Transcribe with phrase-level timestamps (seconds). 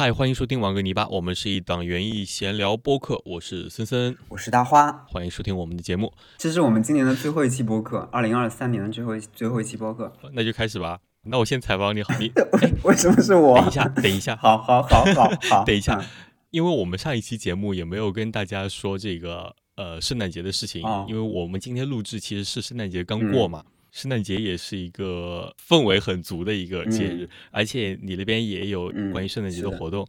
[0.00, 6.10] 嗨，欢迎收听《玩个泥巴》，我们是一档园艺闲聊播客，我是森森，我是大花，欢迎收听我们的节目。
[6.38, 10.10] 这是我们今年的最后一期播客，二零二三年的最后一最后一期播客。
[10.32, 10.98] 那就开始吧。
[11.24, 12.32] 那我先采访你好，你
[12.82, 13.58] 为什么是我？
[13.58, 16.02] 等一下，等一下，好好好好好， 等一下，
[16.48, 23.62] 因为我们上一期节目也没有跟大家说这个呃圣诞节的事情，因为我们今天录制其实是圣诞节刚过嘛。
[23.92, 30.06] 圣诞节也是一个氛围很足的一个节日，而且你那边也有关于圣诞节的活动，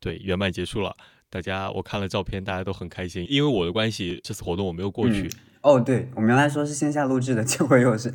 [0.00, 0.96] 对，圆满结束了。
[1.28, 3.26] 大家我看了照片，大家都很开心。
[3.28, 5.30] 因为我的关系，这次活动我没有过去。
[5.62, 8.14] 哦，对，我们原来说是线下录制的，结果又是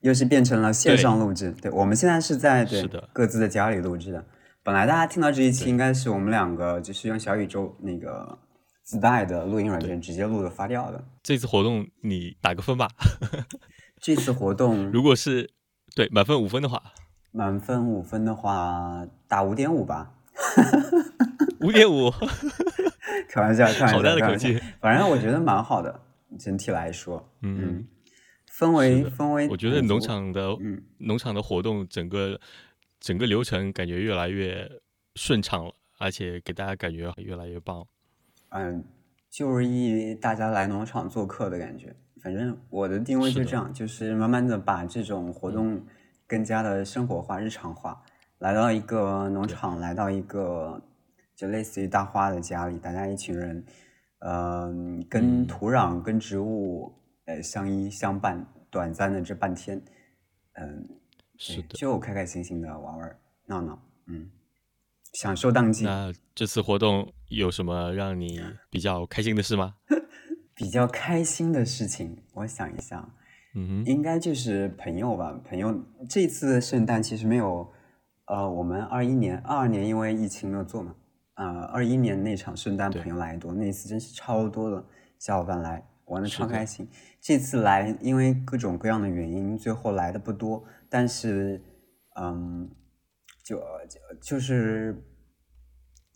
[0.00, 1.54] 又是变成了线上录制。
[1.60, 4.24] 对，我们现在是在对各自的家里录制的。
[4.62, 8.38] 本来大家听到这一期，应该是我们两个就是用小宇宙那个
[8.82, 11.04] 自带的录音软件直接录的发掉的。
[11.22, 12.88] 这次活动你打个分吧。
[14.04, 15.48] 这次活动，如果是
[15.96, 16.92] 对满分五分的话，
[17.30, 20.12] 满分五分的话打五点五吧，
[21.62, 22.10] 五点五，
[23.30, 24.60] 开玩笑，开玩笑，好大的口气。
[24.78, 26.02] 反正我觉得蛮好的，
[26.38, 27.86] 整体来说，嗯，
[28.46, 30.54] 氛围氛围，我觉得农场的
[30.98, 32.38] 农场的活动，整个
[33.00, 34.70] 整个流程感觉越来越
[35.14, 37.86] 顺畅了，而且给大家感觉越来越棒。
[38.50, 38.84] 嗯，
[39.30, 41.96] 就是一大家来农场做客的感觉。
[42.24, 45.78] 反正我的定位就这样，就是慢慢的把这种活动
[46.26, 48.02] 更加的生活化、日常化。
[48.38, 50.82] 来到一个农场，来到一个
[51.36, 53.62] 就类似于大花的家里，大家一群人，
[54.20, 56.94] 嗯，跟土壤、跟植物，
[57.26, 59.78] 呃，相依相伴，短暂的这半天，
[60.54, 60.82] 嗯，
[61.36, 64.30] 是的，就开开心心的玩玩闹闹，嗯，
[65.12, 65.84] 享受当季。
[65.84, 69.74] 那这次活动有什么让你比较开心的事吗？
[70.54, 73.08] 比较开心的事情，我想一下，
[73.56, 75.32] 嗯应该就是朋友吧。
[75.48, 75.74] 朋友
[76.08, 77.68] 这次圣诞其实没有，
[78.26, 80.94] 呃，我们二一年、二二年因为疫情没有做嘛，
[81.34, 84.86] 呃，二一年那场圣诞朋友来多，那一次真是超多的
[85.18, 86.88] 小伙伴来，玩的超开心。
[87.20, 91.60] 这次来因为各种各样的原因，最后来的不多，但是，
[92.20, 92.70] 嗯，
[93.42, 95.02] 就就就是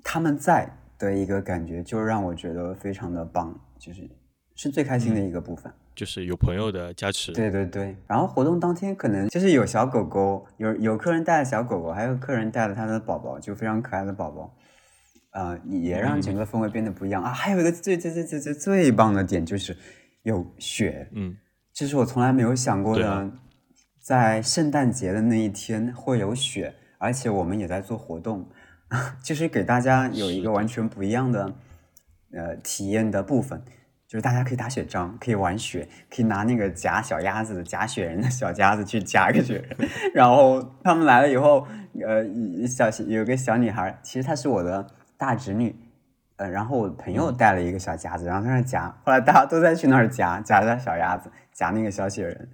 [0.05, 4.09] 他们在的一个感觉，就让我觉得非常的棒，就是。
[4.59, 7.31] 是最开心的一个部分，就是有朋友的加持。
[7.31, 14.53] 对对对，然后活动当天可能就是有小狗狗，有有客人带了小狗狗，还有客人带了他的宝宝，就非常可爱的宝宝，
[15.31, 17.31] 呃，也让整个氛围变得不一样啊。
[17.31, 19.77] 还有一个最最最最最最棒的点就是
[20.25, 21.37] 有雪，嗯，
[21.73, 23.31] 这是我从来没有想过的，
[24.03, 28.49] 在圣诞节的那一天会有雪，而且我们也在做活动，
[29.23, 31.55] 就是给大家有一个完全不一样的
[32.33, 33.63] 呃体验的部分。
[34.09, 39.89] 就是大家可以打雪仗，可以玩雪，可以拿那个夹小鸭子的夹雪人的小夹子去夹一个雪人。
[40.15, 41.69] 然后他们来了以后，
[42.01, 42.25] 呃，
[42.67, 44.87] 小有个小女孩，其实她是我的
[45.19, 45.77] 大侄女，
[46.37, 48.89] 呃，然后我朋友带了一个小夹子，然后在那夹。
[49.05, 52.49] 后来大家都在去那儿夹夹着小鸭子，夹那个小雪人。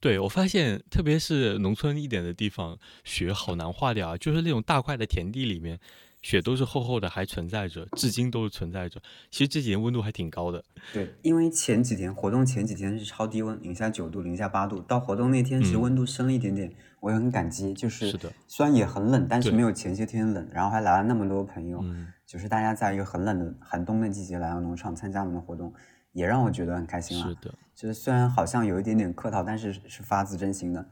[0.00, 5.78] 对，我发现特别是农村一点的地方，雪好难化掉啊，就是那种大块的田地里面。
[6.24, 8.98] 雪都是厚厚的，还存在着，至今都是存在着。
[9.30, 10.64] 其实这几天温度还挺高的。
[10.90, 17.74] 对，因为前几天活动前几天是超低温，零下九度、零下八度，到活动那天其实温度升了一点点，我也很感激。
[17.74, 20.48] 就是是的，虽然也很冷，但是没有前些天冷。
[20.50, 21.84] 然后还来了那么多朋友，
[22.24, 25.74] 就是大家在一个很冷的寒冬的季节来到农场参加我们的活动，
[26.12, 27.28] 也让我觉得很开心了。
[27.28, 30.88] 是的，就是虽然好像有一点点客套，但是是发自真心的，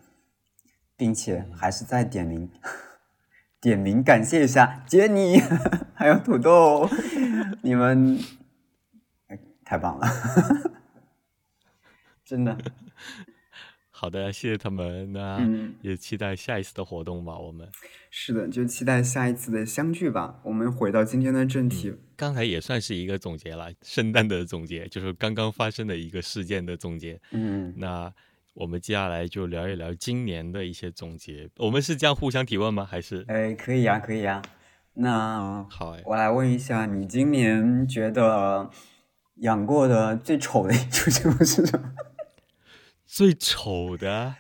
[0.95, 2.51] 并且还是在点名。
[3.63, 5.39] 点名感谢一下杰尼，
[5.95, 6.91] 还有土豆，
[7.63, 8.19] 你们
[9.65, 10.09] 太棒了，
[12.27, 12.59] 真的。
[13.93, 15.49] 好的，谢谢他们，那
[15.81, 17.39] 也期待下一次的活动吧。
[17.39, 17.69] 我们
[18.11, 20.41] 是的，就期待下一次的相聚吧。
[20.43, 27.21] 我们回到今天的正题，刚才也算是一个总结了，圣诞的总结，就是刚刚发生的一个事件的总结。
[27.31, 28.13] 嗯，那。
[28.55, 31.49] 我们接下来就聊一聊今年的一些总结。
[31.57, 32.85] 我们是这样互相提问吗？
[32.85, 33.25] 还是？
[33.29, 34.43] 哎，可以呀，可以呀。
[34.95, 38.69] 那好，我来问一下，你今年觉得
[39.37, 41.95] 养过的最丑的一出节目是什么？
[43.07, 44.35] 最丑的，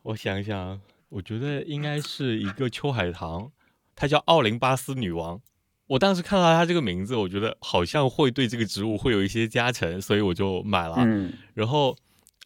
[0.00, 3.52] 我想想，我觉得应该是一个秋海棠，
[3.94, 5.42] 它叫奥林巴斯女王。
[5.88, 10.94] 我当时看到它这个名字，我觉得好像会对这个植物会有一些加成，所以我就买了。
[11.00, 11.94] 嗯，然后。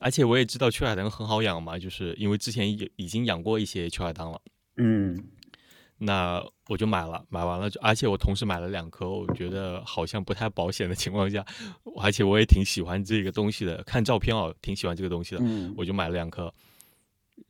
[0.03, 4.41] 而且我也知道秋海棠很好养嘛，就是因为之前已已经养过一些秋海棠了。
[4.77, 5.17] 嗯，
[5.99, 11.45] 那我就买了，买完了就，而且我同时买了两颗，我觉得好像不太保险的情况下，
[12.01, 15.43] 而且我也挺喜欢这个东西的，看照片哦，挺喜欢这个东西的，
[15.77, 16.53] 我就买了两颗。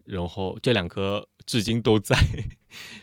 [0.04, 2.16] 然后这两颗至今都在，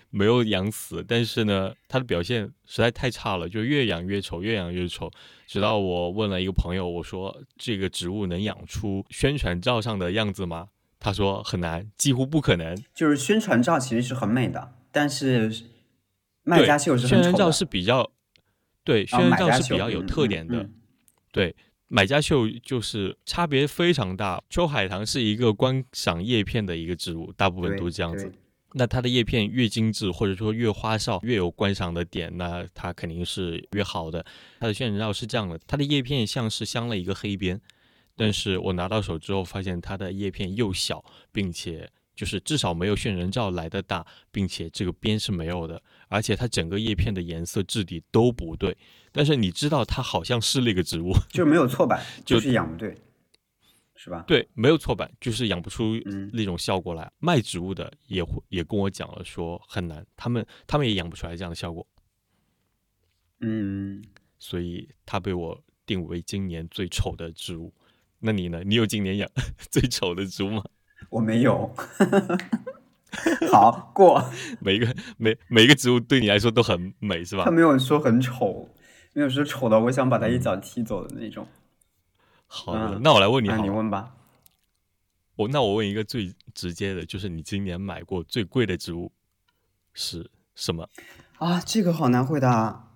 [0.10, 1.04] 没有养死。
[1.08, 5.12] 但是呢，它的表现实在太差了，就越养越丑，越养越丑。
[5.48, 10.70] 直到我问了一个朋友，我说这个植物能养出宣传照上的样子吗？
[11.00, 12.76] 他说很难，几乎不可能。
[12.94, 15.52] 就是宣传照其实是很美的，但是
[16.44, 18.12] 卖家秀是宣传照是比较
[18.84, 20.70] 对宣传照是比较有特点的，
[21.32, 21.56] 对。
[21.92, 24.42] 买家秀就是差别非常大。
[24.48, 28.32] 秋海棠是一个观赏叶片的一个植物，大部分都是这样子。
[28.74, 34.24] 那它的叶片越精致，或者说越花哨，越有观赏的点，那它肯定是越好的。
[34.60, 37.60] 它的渲染照是这样的，它的叶片像是镶了一个黑边，
[38.16, 48.78] 但是我拿到手之后发现它的叶片又小，并且就是至少没有渲染照来的大，并且这个边是没有的，而且它整个叶片的颜色质地都不对。
[49.12, 52.96] 但是你知道它好像是那个植物， 就是没有错版，就是养不对，
[53.96, 54.24] 是吧？
[54.28, 55.96] 对，没有错版，就是养不出
[56.34, 57.12] 那种效果来。
[57.20, 61.86] 卖植物的也会也跟我讲了，说很难，他们他们也养不出来这样的效果。
[63.42, 64.04] 嗯，
[64.38, 67.74] 所以它被我定为今年最丑的植物。
[68.20, 68.62] 那你呢？
[68.66, 69.30] 你有今年养
[69.72, 70.64] 最丑的植物吗？
[71.10, 71.74] 我没有。
[73.50, 74.24] 好过。
[74.60, 77.46] 每一个每每一个植物对你来说都很美，是吧？
[77.46, 78.70] 他没有说很丑。
[79.20, 81.46] 没有说丑的，我想把他一脚踢走的那种。
[82.48, 84.16] 好的，那我来问你，那你问吧。
[85.36, 89.12] 我那我问一个最直接的，就是你今年买过最贵的植物
[89.94, 90.90] 是什么？
[91.38, 92.96] 啊，这个好难回答，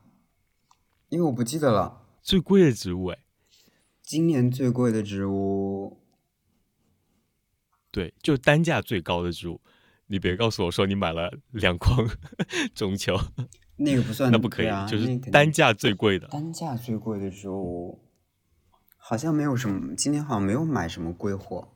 [1.10, 2.06] 因为我不记得了。
[2.22, 3.20] 最贵的植物，哎，
[4.02, 6.00] 今年最贵的植物，
[7.92, 9.60] 对，就单价最高的植物。
[10.08, 12.08] 你别告诉我说你买了两筐
[12.74, 13.20] 中秋。
[13.78, 16.28] 那个不算， 那不可以，啊就是单价最贵的。
[16.28, 18.00] 单价最贵的时候，
[18.98, 21.70] 好像没有什么，今天好像没有买什么贵货。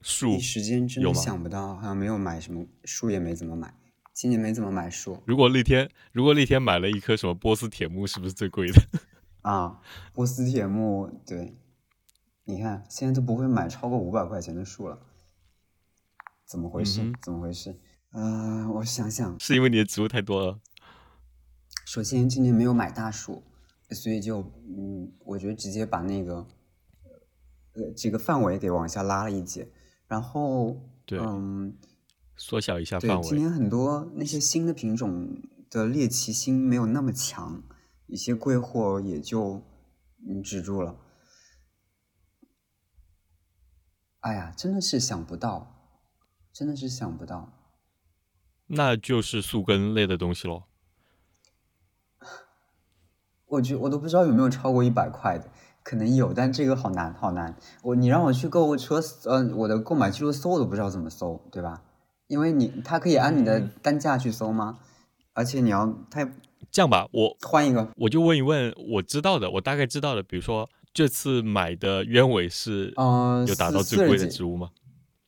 [0.00, 3.74] 树一时间真的想不到，好像没有买什么树，也没怎么买。
[4.12, 5.22] 今年没怎么买树。
[5.26, 8.82] 如果那天，如果那天买了一棵什么波斯铁木，是不是最贵的？
[9.42, 9.80] 啊，
[10.12, 11.56] 波斯铁木，对，
[12.44, 15.00] 你看现在都不会买超过五百块钱的树了，
[16.46, 17.10] 怎么回事？
[17.22, 17.80] 怎么回事？
[18.16, 20.60] 嗯，我想想，是因为你的植物太多了。
[21.84, 23.42] 首先，今年没有买大树，
[23.90, 24.38] 所以就
[24.68, 26.46] 嗯，我觉得直接把那个
[27.72, 29.68] 呃这个范围给往下拉了一截，
[30.06, 31.76] 然后对，嗯，
[32.36, 33.22] 缩小一下范围。
[33.22, 37.64] 今年很多那些新的品种的猎奇心没有那么强，
[38.06, 39.60] 一些贵货也就
[40.24, 40.96] 嗯止住了。
[44.20, 45.98] 哎呀，真的是想不到，
[46.52, 47.53] 真的是想不到。
[48.66, 50.64] 那就是树根类的东西喽。
[53.46, 55.48] 我觉我都不知道有没有超过一百块的，
[55.82, 57.56] 可能有，但这个好难，好难。
[57.82, 61.82] 我你让我去购物车，呃，我的购买记录搜，我都不知道怎么搜，对吧？
[62.26, 64.78] 因为你它可以按你的单价去搜吗？
[65.34, 66.28] 而且你要它
[66.70, 74.70] 这样吧，我换一个，我就问一问我知道的，我大概知道的，比如说这次买的鸢尾是，嗯，有达到最贵的植物吗？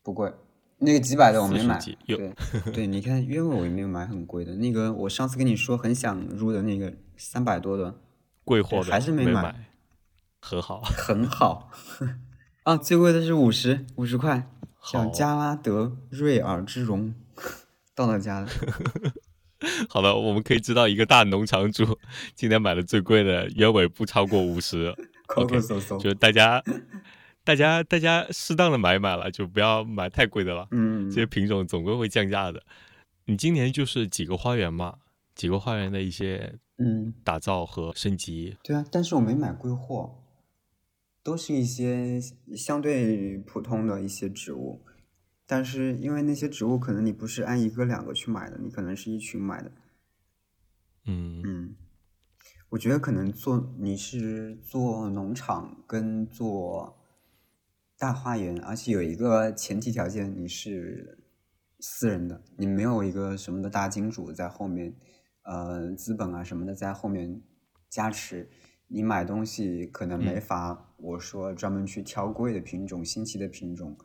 [0.02, 0.32] 不贵。
[0.78, 2.34] 那个几百的我没买，对
[2.72, 4.54] 对，你看鸢尾我也没有买很贵的。
[4.56, 7.98] 那个我上次跟你说很想入的那个三百多的
[8.44, 9.70] 贵货还是没买，
[10.40, 11.70] 很好，很好
[12.64, 12.76] 啊！
[12.76, 14.50] 最贵的是五十五十块，
[14.92, 17.14] 叫加拉德瑞尔之荣，
[17.96, 18.48] 到了家了。
[19.88, 21.98] 好了，我们可以知道一个大农场主
[22.34, 24.94] 今天买的最贵的鸢尾不超过五十
[25.36, 25.58] ，OK，
[25.98, 26.62] 就大家。
[27.46, 30.66] 大家大家适当的买买了，就不要买太贵的了。
[30.72, 32.60] 嗯，这些品种总归会降价的。
[33.26, 34.98] 你今年就是几个花园嘛，
[35.32, 38.56] 几个花园的一些嗯打造和升级。
[38.64, 40.24] 对啊，但是我没买贵货，
[41.22, 42.20] 都是一些
[42.56, 44.82] 相对普通的一些植物。
[45.46, 49.70] 但是因为那些植物可能你不是按一个两个去买的，你可能是一群买的。
[51.04, 51.76] 嗯嗯，
[52.70, 56.98] 我觉得可能做你是做农场跟做。
[57.98, 61.18] 大花园，而且有一个前提条件，你是
[61.80, 64.94] 私人的，你没有一个什么的大金主在后面，
[65.42, 67.40] 呃，资本啊什么的在后面
[67.88, 68.50] 加持，
[68.88, 73.96] 你买东西可能没法，我说专门去挑贵的品种、新奇的品种，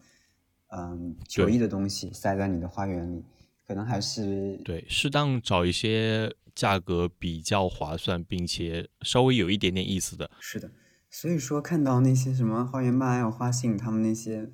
[0.69, 3.25] 嗯，九亿的东西塞在你的花园里，
[3.67, 10.71] 可能还是对，适当找一些价格比较划算，并且稍微有一点点意思的，是的。
[11.13, 14.49] 所以说，看到那些什么花园麦还有花信，他们那些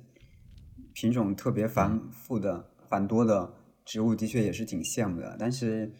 [0.92, 5.36] 品种特别繁复的、繁多的植物，的确也是挺羡慕的。
[5.38, 5.92] 但是，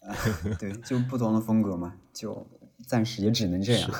[0.60, 2.46] 对，就不同的风格嘛，就
[2.86, 3.90] 暂时也只能这样。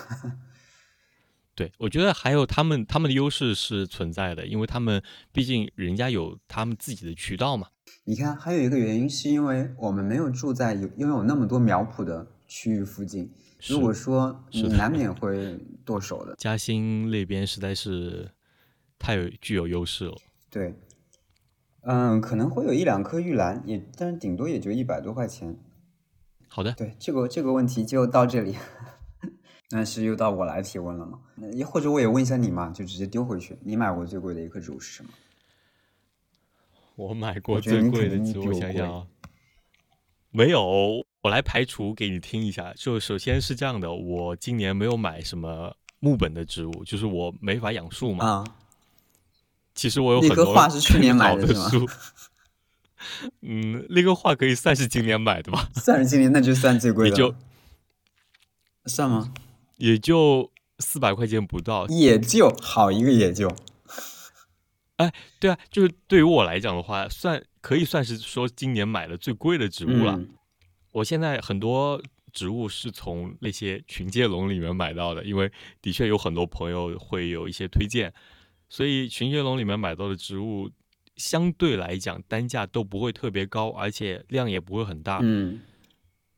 [1.57, 5.03] 对，我觉得还有他们他们的优势是存在的，因为他们
[5.33, 7.69] 毕竟人家有他们自己的渠道嘛。
[8.05, 13.33] 你看，还有一个原因是因为我们没有住在有拥有那么多苗圃的区域附近。
[13.67, 16.35] 如果说 你难免会剁手的。
[16.37, 18.31] 嘉兴那边实在是
[18.99, 20.17] 太有具有优势了。
[20.51, 20.75] 对，
[21.83, 25.59] 嗯，可能会有一两颗玉兰，也但是顶多也就一百多块钱。
[26.49, 28.57] 好的，对这个这个问题就到这里。
[29.71, 31.21] 那是又到我来提问了嘛？
[31.37, 33.59] 那或者我也问一下你嘛，就直接丢回去。
[33.63, 35.11] 你买过最贵的一颗植物是什么？
[36.97, 39.07] 我买过最贵的植物，想想啊，
[40.31, 41.05] 没有。
[41.23, 42.73] 我来排除给你听一下。
[42.77, 48.27] 就首先是这样的，我今年没有买什么木本的植物，就是我没法养树嘛。
[48.27, 48.45] 啊。
[49.75, 51.89] 其实我有很多画是去年买的 树。
[53.43, 55.69] 嗯，那个画可以算是今年买的吧？
[55.81, 57.17] 算是今年，那就算最贵的。
[57.17, 57.35] 也就
[58.87, 59.33] 算吗？
[59.77, 63.55] 也就四百块钱不到，也就好一个也就。
[64.97, 70.21] 哎，对啊，就是对于我来讲的话，算可以算是说今年买的最贵的植物了。
[70.93, 72.01] 我现在很多
[72.33, 78.13] 植物是从那些群介龙里面买到的，因为的确有很多朋友会有一些推荐，
[78.69, 80.71] 所以群介龙里面买到的植物
[81.17, 85.61] 相对来讲单价都不会特别高，而且量也不会很大，嗯，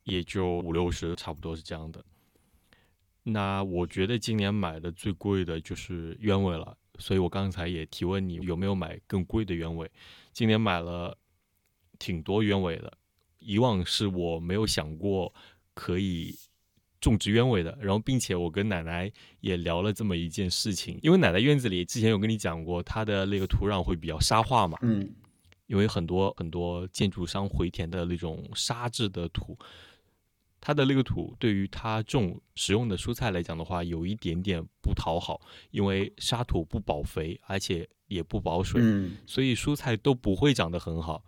[0.03, 2.03] 也就五六十，差不多是这样的。
[3.23, 9.89] 那我觉得今年买的最贵的就是鸢尾了，所以我刚才也提问你有没有买更贵的鸢尾。
[10.33, 11.15] 今年买了
[11.99, 12.91] 挺多鸢尾的，
[13.41, 15.33] 以往是我没有想过
[15.73, 16.33] 可以
[17.01, 17.77] 种植鸢尾的。
[17.81, 25.13] 然后，并且我跟奶奶也聊了这么一件事情，因为奶奶院子里之前有跟你讲过，它的那个土壤会比较沙化嘛，嗯，
[25.67, 29.57] 因为很多很多建筑商回填的那种沙质的土。
[30.63, 38.79] 它的那个土对于它种食用的蔬菜来讲的话，有一点点不讨好，因为沙土不保肥，而且也不保水，
[39.25, 41.25] 所以蔬菜都不会长得很好。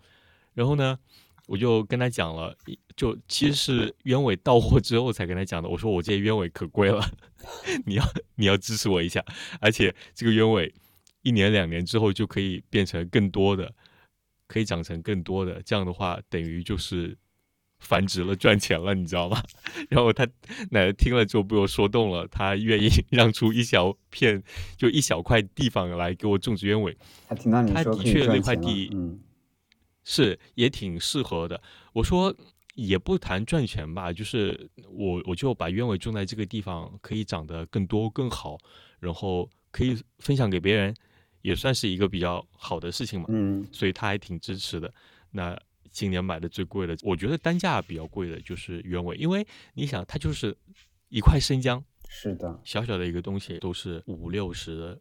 [0.54, 1.00] 然后呢，
[1.48, 2.56] 我就跟他讲了，
[2.96, 5.70] 就其实是鸢尾到货之后才跟他讲的。
[5.70, 7.06] 我说我这鸢尾可贵了，
[7.86, 8.04] 你要
[8.36, 9.24] 你要支持我一下，
[9.60, 10.74] 而且这个鸢尾
[11.22, 13.74] 一年两年之后就可以变成更多的，
[14.48, 17.18] 可以长成更多的，这样的话等于就是。
[17.80, 19.44] 繁殖了，赚钱了，你知道吗？
[19.92, 20.24] 然后他
[20.72, 24.42] 奶奶听了之后被我说动了，他愿意 让出一小片，
[24.78, 26.98] 就一小块地方来给我种植鸢尾。
[27.28, 29.20] 他听到你说的确那块地，嗯，
[30.04, 31.62] 是也挺适合的。
[31.94, 32.36] 我说
[32.76, 38.58] 也不谈赚钱吧，就是我我就把鸢尾种在这个地方，可以长得更多更好，
[39.00, 40.96] 然后可以分享给别人，
[41.42, 43.28] 也算是一个比较好的事情嘛。
[43.30, 44.94] 嗯，所以他还挺支持的。
[45.32, 45.58] 那。
[45.94, 49.46] 今年买的最贵的，我觉得单价比较贵的就是鸢尾，因为
[49.76, 50.58] 你想，它就是
[51.10, 55.00] 一块生姜，是的，小小的一个东西都是五六十的。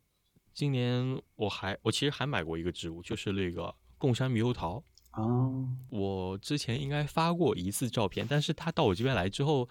[0.52, 5.22] 今年我还，我其实还买过一个植物，就是那个贡山猕猴桃啊。
[5.88, 9.68] 我之前应该发过一次照片，但是他到我这边来之后，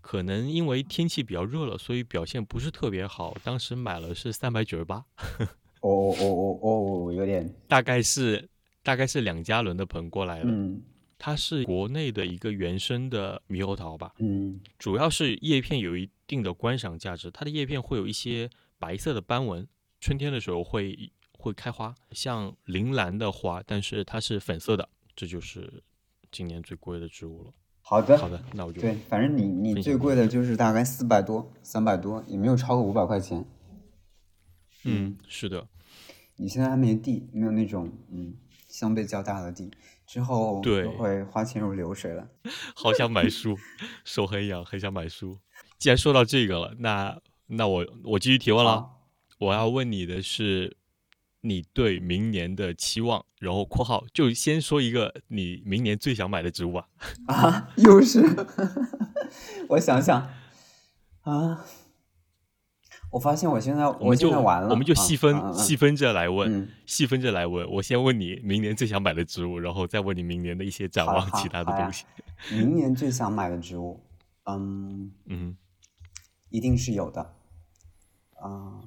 [0.00, 3.36] 可能因为天气比较热了，所以表现不是特别好。
[3.44, 5.04] 当时买了是三百九十八。
[5.82, 8.48] 哦哦哦哦，有点，大概是。
[8.84, 10.82] 大概是两加仑的盆过来了，嗯，
[11.16, 19.66] 它是国内的一个原生的猕猴桃吧，嗯，主要是叶片有一定的观赏价值，它的叶片会有一些白色的斑纹，
[20.00, 21.10] 春天的时候会
[21.44, 25.82] 会开花，像铃兰的花，但是它是粉色的，这就是
[26.32, 27.52] 今年最贵的植物了。
[27.82, 33.44] 好的，好的，那我就对，反正你你最贵的就是大概四百多、三百多，也没有超过五百块钱。
[34.84, 35.68] 嗯，是的。
[36.36, 38.36] 你现在还没地，没有那种嗯。
[38.66, 39.70] 相对较大的地，
[40.04, 42.28] 之后对会花钱如流水了。
[42.74, 43.56] 好想买书，
[44.04, 45.38] 手很痒，很想买书。
[45.78, 48.90] 既然说到这个了，那那我我继续提问了。
[49.38, 50.76] 我要问你的是，
[51.44, 53.24] 你对明年的期望。
[53.38, 56.88] 然后括号就先说一个你明年最想买的植物吧。
[57.28, 58.22] 啊，又是，
[59.68, 60.28] 我想想
[61.20, 61.64] 啊。
[63.10, 67.70] 我发现我现在我们就完了，我们就细分细分着来问，细分着来问。
[67.70, 72.04] 我先问你明年最想买的植物，然后再问你明年的一些展望，其他的东西。
[72.50, 74.00] 明年最想买的植物，
[74.46, 75.56] 嗯嗯，
[76.50, 77.20] 一定是有的。
[78.40, 78.80] 啊，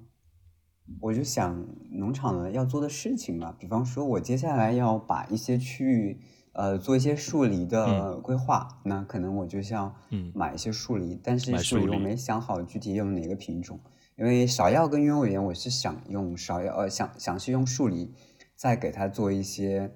[0.99, 6.19] 我就想农场的要做的事情嘛，比方说，我接下来要把一些区域
[6.53, 9.95] 呃做一些树篱的规划，那可能我就要
[10.33, 13.79] 买一些树篱，但是树篱我没想好具体用哪个品种。
[14.15, 18.11] 因为芍药跟鸢尾园，我是想用芍药，呃，想想是用树篱，
[18.55, 19.93] 再给它做一些，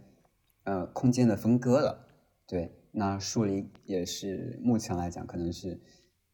[0.63, 2.05] 呃，空间的分割了。
[2.45, 5.81] 对，那树篱也是目前来讲，可能是，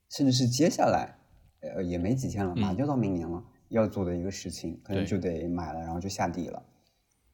[0.10, 1.16] 甚至是接下来
[1.62, 6.64] 呃，也没几天了，马上就到明年了，要做的一个事情，可能就得买了，然后就下地了。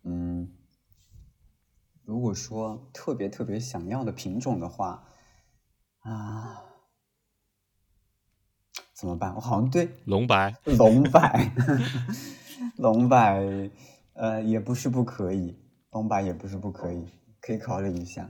[0.03, 0.51] 嗯，
[2.03, 5.07] 如果说特别特别想要的品种的话，
[5.99, 6.63] 啊，
[8.93, 9.33] 怎么办？
[9.35, 11.51] 我好像对 龙白，龙白，
[12.77, 13.69] 龙白，
[14.13, 15.57] 呃，也不是不可以，
[15.91, 17.07] 龙白也不是不可以，
[17.39, 18.29] 可以考虑一下。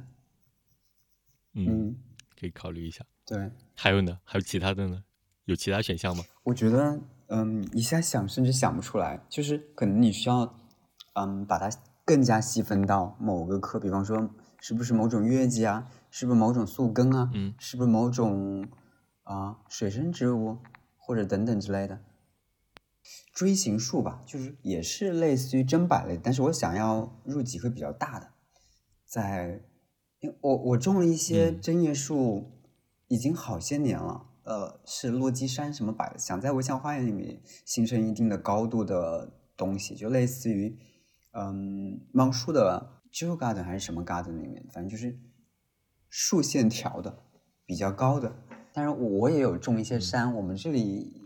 [1.53, 1.95] 嗯，
[2.39, 3.05] 可以考虑一下。
[3.25, 4.19] 对，还有呢？
[4.23, 5.03] 还有其他的呢？
[5.45, 6.23] 有其他选项吗？
[6.43, 6.99] 我觉得，
[7.35, 10.55] 嗯，一下想甚至想不出来，就是可能你需要，
[11.15, 11.67] 嗯，把它
[12.05, 18.67] 更加细分到某个科，比方说是不是某种月季啊，是不是某种宿根啊，嗯，是不是某种
[19.23, 20.59] 啊水生植物
[20.95, 22.01] 或者等等之类的。
[23.33, 28.29] 锥形树吧，就是也是类似于砧柏类，但是我想要入几棵比较大的，
[29.07, 29.63] 在，
[30.19, 32.51] 因为我我种了一些针叶树，
[33.07, 34.27] 已经好些年了。
[34.43, 40.77] 呃，是落基山什么柏，想在微笑花园里面形成一定的高度的东西，就类似于，
[41.31, 45.17] 嗯，芒树的 j o garden 还是什么 garden 里面，反正就是
[46.09, 47.17] 竖线条的，
[47.65, 48.35] 比较高的。
[48.73, 51.21] 但是我也有种一些山，我们这里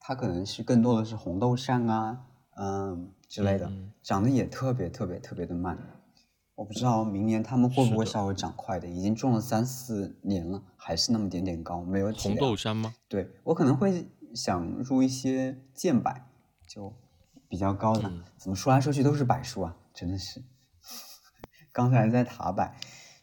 [0.00, 2.26] 它可能是更多的是红豆杉啊，
[2.56, 3.70] 嗯之类的，
[4.02, 5.76] 长得也特别特别特别的慢。
[6.54, 12.94] 我不知道明年他们会不会稍微长快的，已经种了三四年了，还是那么点点高，没有红豆杉吗？
[13.08, 16.14] 对我可能会想入一些剑柏，
[16.66, 16.94] 就
[17.48, 18.12] 比较高的。
[18.36, 20.42] 怎么说来说去都是柏树啊，真的是。
[21.72, 22.70] 刚才在塔柏，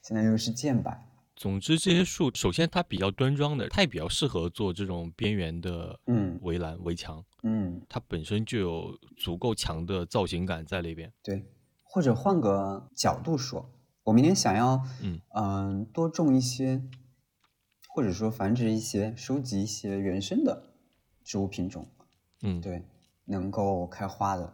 [0.01, 0.91] 现在又是剑柏。
[1.35, 11.13] 总之，这些树首先它比较端庄的，它也比较适合做这种边缘的嗯围栏围墙，嗯，它本身就有足够强的造型感在里边。
[11.23, 11.45] 对。
[11.91, 13.71] 或者换个角度说，
[14.03, 16.83] 我明年想要，嗯嗯，多种一些，
[17.87, 20.71] 或者说繁殖一些、收集一些原生的
[21.23, 21.87] 植物品种，
[22.43, 22.85] 嗯，对，
[23.25, 24.53] 能够开花的，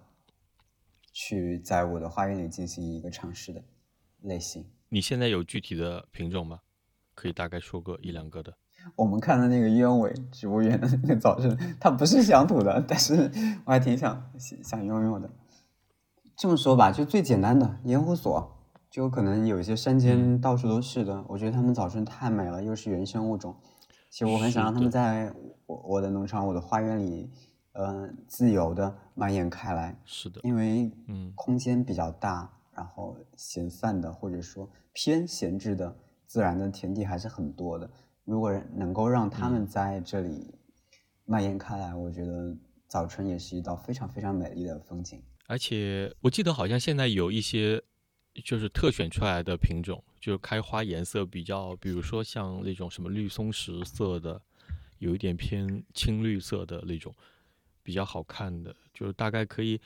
[1.11, 3.61] 去在我的花园里进行一个尝试的
[4.21, 4.65] 类型。
[4.87, 6.61] 你现在有具体的品种吗？
[7.13, 8.55] 可以大概说个一两个的。
[8.95, 13.29] 我们看的那个鸢尾植物园的 那个早晨，它不是乡土的，但是
[13.65, 15.29] 我还挺想想拥有的。
[16.37, 18.57] 这么说吧，就最简单的盐湖所，
[18.89, 21.23] 就可能有一些山间到处都是的。
[21.29, 23.55] 我觉得它们早春太美了，又是原生物种，
[24.09, 25.33] 其实我很想让它们在
[25.65, 27.31] 我我的农场、我的花园里，
[27.71, 29.97] 呃，自由的蔓延开来。
[30.03, 35.95] 是的，因为嗯，空间比较大，然后闲散的或者说偏闲置的
[36.27, 37.89] 自然的田地还是很多的。
[38.25, 40.53] 如果能够让它们在这里
[41.23, 42.57] 蔓延开来，我觉得
[42.89, 45.23] 早春也是一道非常非常美丽的风景。
[45.47, 47.81] 而且我记得好像现在有一些
[48.43, 54.41] 就是特选出来的品种，就是开花颜色比较，比如说像那种什么绿松石色的，
[54.97, 57.13] 有一点偏青绿色的那种，
[57.83, 59.79] 比较好看的，就是大概可以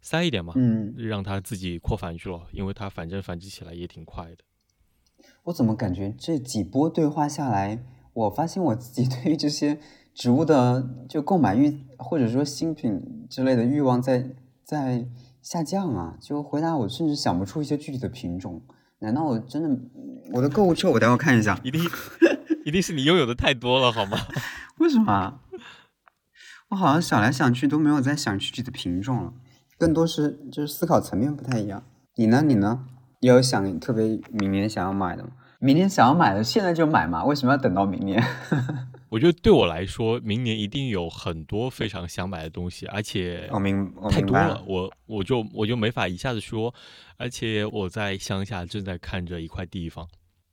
[0.00, 4.38] 塞一点嘛，嗯，让它自己扩繁去了，因为它反正繁殖起来也挺快的。
[5.44, 9.78] 我怎么感觉这几波对话下来，我发现我自己对于这些
[10.12, 14.34] 植物的就购买欲，或者说新品之类的欲望在。
[14.64, 15.06] 在
[15.42, 16.16] 下降啊！
[16.20, 18.62] 就回答我，甚至想不出一些具体的品种。
[19.00, 19.78] 难道我真的
[20.32, 20.90] 我的购物车？
[20.90, 21.60] 我待会看一下。
[21.62, 21.80] 一定
[22.64, 24.16] 一定是你拥有的太多了，好吗？
[24.78, 25.40] 为什么？
[26.70, 29.34] 我好像想来想去都没有在想具体的品种了，
[29.78, 31.84] 更多是就是思考层面不太一样。
[32.16, 32.42] 你呢？
[32.42, 32.86] 你呢？
[33.20, 35.30] 有想特别明年想要买的吗？
[35.58, 37.24] 明年想要买的，现在就买嘛？
[37.24, 38.22] 为什么要等到明年？
[39.10, 43.48] 我觉得对我来说，明年一定有很多非常想买的东西，而且
[44.10, 46.74] 太多了，我我就我就没法一下子说。
[47.16, 50.08] 而且我在乡下正在看着一块地方，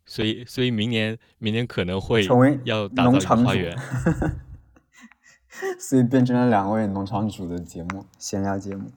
[0.05, 2.23] 所以所以明年明年可能会
[2.65, 3.75] 要打造一个花园，
[5.79, 8.91] 所以变成了两位农场主的节目闲聊节目。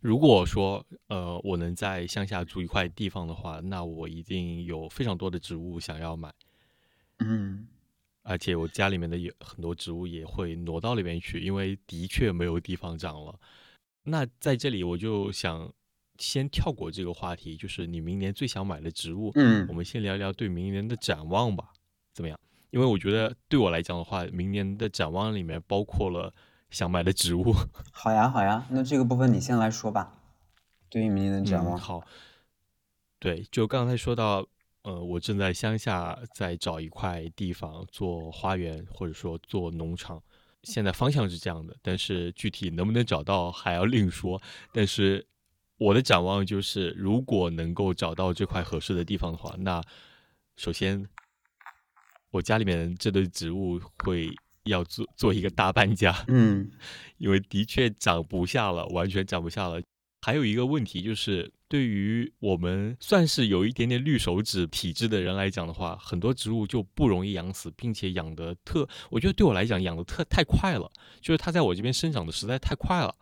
[0.00, 6.32] 如果说呃我能在乡下租一块地方的话，那我一定有非常多的植物想要买。
[7.18, 7.66] 嗯。
[8.22, 13.38] 而且我家里面的有很多植物也会挪到那边去，因为的确没有地方长了。
[14.04, 15.72] 那在这里我就想
[16.18, 19.32] 先跳过这个话题，就是你明年最想买的植物。
[19.34, 21.72] 嗯，我们先聊聊对明年的展望吧，
[22.14, 22.38] 怎么样？
[22.70, 26.32] 因为我觉得对我来讲的话，明年的展望里面包括了
[26.70, 27.54] 想买的植物。
[27.90, 30.14] 好呀，好呀，那这个部分你先来说吧。
[30.88, 32.04] 对于明年的展望，好。
[33.18, 34.46] 对，就刚才说到。
[34.82, 40.22] 呃，我正在乡下在找一块地方做花园，或者说做农场。
[40.62, 44.40] 现在方向是这样的，但是具体能不能找到还要另说。
[44.72, 45.26] 但是
[45.76, 49.82] 我的展望就是，如果能够找到这块合适的地方的话，那
[50.56, 51.06] 首先
[52.30, 54.28] 我家里面这堆植物会
[54.64, 56.70] 要做做一个大搬家，嗯，
[57.16, 59.80] 因为的确长不下了，完全长不下了。
[60.22, 73.16] 还有一个问题就是，对于我们算是有一点点绿手指体质的人来讲的话，很多植物就不容易养死，并且养的特，我觉得对我来讲养的特太快了，就是它在我这边生长的实在太快了，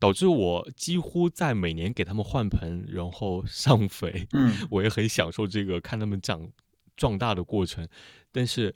[0.00, 6.50] 导致我几乎在每年给它们换盆，然后 上肥，嗯，我也很享受这个看它们长
[6.96, 7.86] 壮大的过程，
[8.32, 8.74] 但是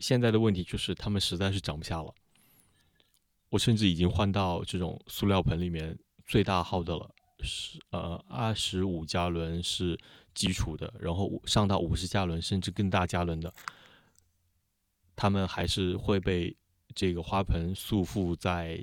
[0.00, 2.12] 现在的问题就是它们实在是长不下了，
[3.50, 5.96] 我甚至已经换到这种塑料盆里面。
[6.32, 9.98] 最大号的了，是呃二十五加仑是
[10.32, 13.52] 基础的，然后上到五十加仑甚至更大加仑的，
[15.14, 16.56] 他们还是会被
[16.94, 18.80] 这个花盆束缚在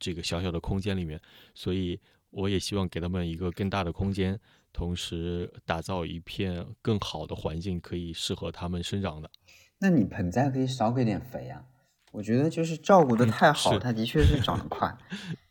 [0.00, 1.20] 这个小小的空间里面，
[1.54, 4.36] 所以我也希望给他们一个更大的空间，
[4.72, 9.30] 同时打造一片更好的环境，可以适合他们生长的。
[9.78, 11.64] 那你盆栽可以少给点肥啊，
[12.10, 14.92] 我觉得就是照顾的太好，它的确是长得快。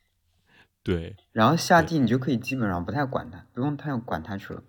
[0.81, 4.63] 对，然后下地你就可以基本上不太管它，不用太管它去了。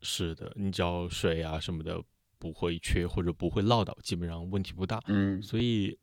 [0.00, 2.02] 是的，你只要水啊什么的
[2.38, 5.00] 不会缺或者不会落到，基本上问题不大。
[5.06, 5.96] 嗯，所以，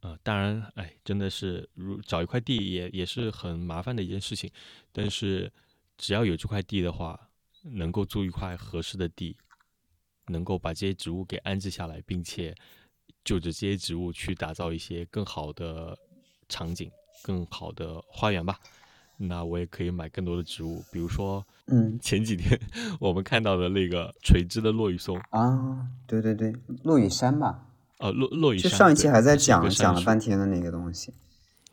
[0.00, 4.50] 呃，当然，哎，真的是如找一块地也也是很麻烦的一件事情。
[4.92, 5.52] 但是
[5.98, 7.28] 只要有这块地的话，
[7.64, 9.36] 能够租一块合适的地，
[10.28, 12.54] 能够把这些植物给安置下来，并且
[13.22, 15.98] 就着这些植物去打造一些更好的
[16.48, 16.90] 场景。
[17.22, 18.58] 更好的花园吧，
[19.16, 22.58] 那我也可以买更多的植物，比如说，嗯，前几天
[22.98, 26.54] 我们看到的那个垂枝的落羽松啊，对对对，
[26.84, 27.66] 落羽山吧，
[27.98, 31.12] 呃，落落羽山，就上一期还在讲讲了半天的那个东西，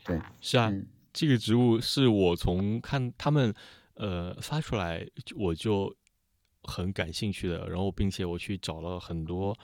[0.03, 0.71] 对，是啊，
[1.13, 3.53] 这个植物是我从看他们
[3.95, 5.95] 呃发出来我就
[6.63, 9.57] 很感兴趣的，然后并且我去找了很多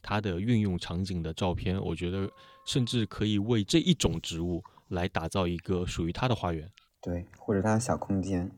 [0.00, 2.28] 它的运用场景的照片，我觉得
[2.66, 4.64] 甚至可以为这一种植物。
[4.92, 8.50] 来打造一个属于他的花园，对，或者他的小空间、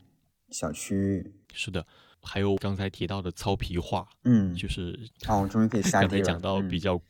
[0.50, 1.32] 小区域。
[1.52, 1.86] 是的，
[2.20, 7.00] 还有刚才提到的糙皮画，嗯，就是哦，我终于可以下地刚才讲到比较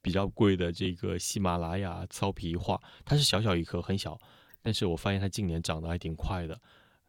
[0.00, 4.16] 比较贵的这个喜马拉雅糙皮画，它是小小一颗，很小，
[4.62, 6.60] 但是我发现它近年长得还挺快的。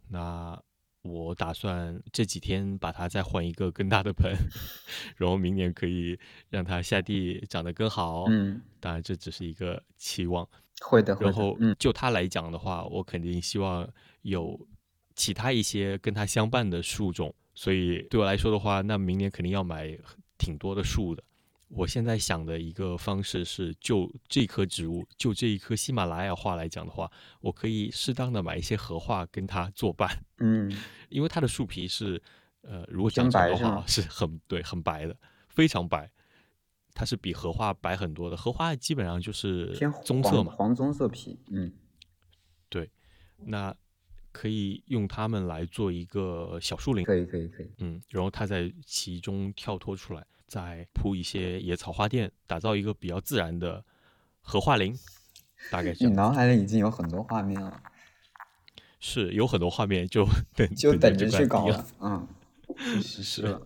[0.09, 0.59] 那
[1.03, 4.33] 我打算这几天把它再换一个更大的盆，
[5.17, 6.17] 然后明年可以
[6.49, 8.23] 让它下地长得更好。
[8.29, 10.47] 嗯，当然这只是一个期望。
[10.81, 13.88] 会的，然后，嗯，就他来讲的话，我肯定希望
[14.23, 14.59] 有
[15.15, 17.33] 其他一些跟他相伴的树种。
[17.55, 19.95] 所以对我来说的话，那明年肯定要买
[20.38, 21.23] 挺多的树的。
[21.69, 27.09] 我现在想的一个方式是，就这棵植物，就这一棵喜马拉雅花来讲的话，
[27.41, 30.23] 我可以适当的买一些荷花跟它作伴。
[30.39, 30.71] 嗯，
[31.09, 32.21] 因为它的树皮是，
[32.62, 35.15] 呃，如果讲白的话，是很对，很白的，
[35.47, 36.12] 非常白。
[36.93, 41.39] 它是比荷花白很多的，荷花基本上就是偏棕色嘛，黄棕色皮。
[41.47, 41.73] 嗯，
[42.69, 42.89] 对，
[43.38, 43.75] 那
[44.32, 47.71] 可以用它们来做一个小树林，可以，可以，可以。
[47.79, 53.84] 嗯，然后它在其中跳脱出来，再铺一些野草花垫，打造一个比较自然的
[54.41, 54.95] 荷花林。
[55.71, 57.82] 大概你脑海里已经有很多画面了，
[58.99, 60.25] 是有很多画面，就
[60.56, 61.88] 等就等着去搞了。
[61.99, 62.27] 嗯，
[63.01, 63.62] 是是。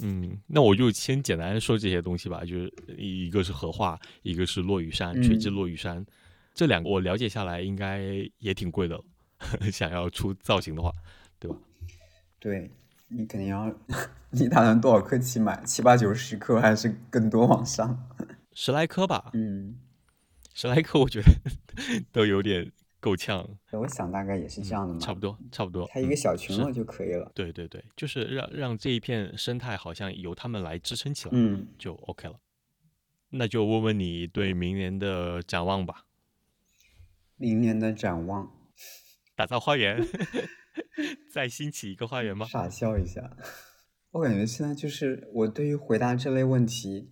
[0.00, 2.44] 嗯，那我就先简单说这些东西吧。
[2.44, 6.04] 就是一个是荷花，一个是落羽山，垂直落羽山，
[6.54, 8.02] 这两个我了解下来应该
[8.38, 8.98] 也挺贵的。
[9.72, 10.92] 想要出造型的话，
[11.40, 11.56] 对吧？
[12.38, 12.70] 对
[13.08, 13.74] 你肯定要，
[14.30, 15.62] 你打算多少颗起买？
[15.64, 18.08] 七八九十颗还是更多往上？
[18.54, 19.30] 十来颗吧。
[19.34, 19.76] 嗯，
[20.54, 21.30] 十来颗我觉得
[22.12, 22.70] 都有点。
[23.02, 27.32] 够呛，我想大概也是这样的嘛，差不多，差不多，开一个小群落就可以了。
[27.34, 32.38] 对对对，就是让让这一片生态好像由他们来支撑起来，嗯，就 OK 了。
[33.30, 36.06] 那就问问你对明年的展望吧。
[37.34, 38.52] 明年的展望，
[39.34, 40.00] 打造花园，
[41.28, 42.46] 再兴起一个花园吗？
[42.46, 43.36] 傻笑一下，
[44.12, 47.10] 我感觉现在就是我对于回答这类问题，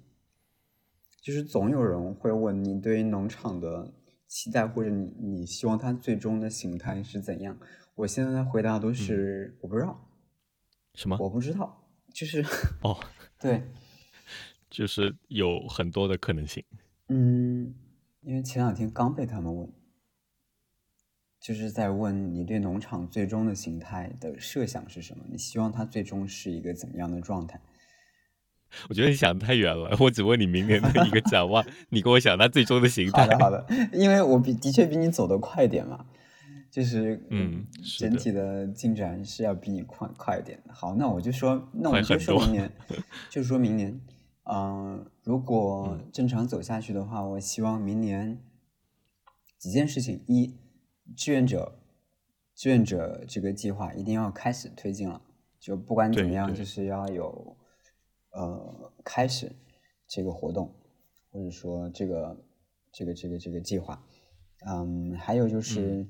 [1.21, 3.93] 就是总有人会问你对于农场的。
[4.31, 7.59] 期待或者你你希望它最终的形态是怎样？
[7.97, 10.09] 我现在的回答都是我不知道，
[10.95, 11.19] 什么？
[11.21, 12.41] 我不知道，就是
[12.83, 12.97] 哦，
[13.41, 13.65] 对，
[14.71, 16.65] 就是有很多的可能性。
[17.09, 17.75] 嗯，
[18.21, 19.69] 因为前两天刚被他们问，
[21.41, 25.25] 就是在问你对农场最终的形态的设想是什么？
[25.29, 27.61] 你希望它最终是一个怎么样的状态？
[28.89, 33.23] 我觉得你想的太远了，我只问你明年的一个展望， 你跟我想它最终的形态。
[33.23, 36.05] 好的，好的，因为我比的确比你走得快一点嘛，
[36.71, 37.67] 就是嗯，
[37.99, 40.63] 整体的进展是要比你快快一点。
[40.69, 42.73] 好，那我就说，那我们就说明年，
[43.29, 44.01] 就说明年，
[44.45, 48.39] 嗯，如果正常走下去的话，我希望明年
[49.59, 50.55] 几件事情：一，
[51.17, 51.79] 志愿者
[52.55, 55.21] 志愿者这个计划一定要开始推进了，
[55.59, 57.57] 就不管怎么样，就是要有
[58.31, 59.55] 呃开始
[60.07, 60.75] 这个活动，
[61.31, 62.45] 或者说这个
[62.93, 64.05] 这个这个这个计划。
[64.67, 66.07] 嗯，还有就是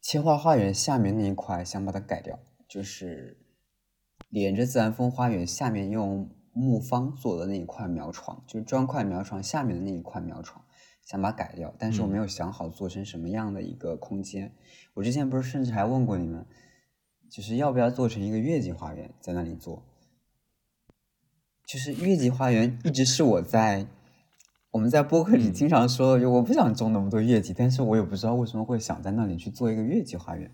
[0.00, 2.38] 切花花园下面那一块，想把它改掉，
[2.68, 3.38] 就是
[4.28, 10.64] 连着自然风花园下面用木方做的那一块苗床，就是砖块苗床下面的那一块苗床，
[11.04, 14.52] 想把它改掉，但是我没有想好做成什么样的一个空间。
[14.94, 16.44] 我之前不是甚至还问过你们，
[17.30, 19.84] 就是要不要做成一个月季花园在那里做？
[21.66, 23.86] 就是月季花园一直是我在。
[24.70, 30.50] 我们在播客里经常说，就我不想种那么多月季，但是我也不知道为什么会想在那里去做一个月季花园，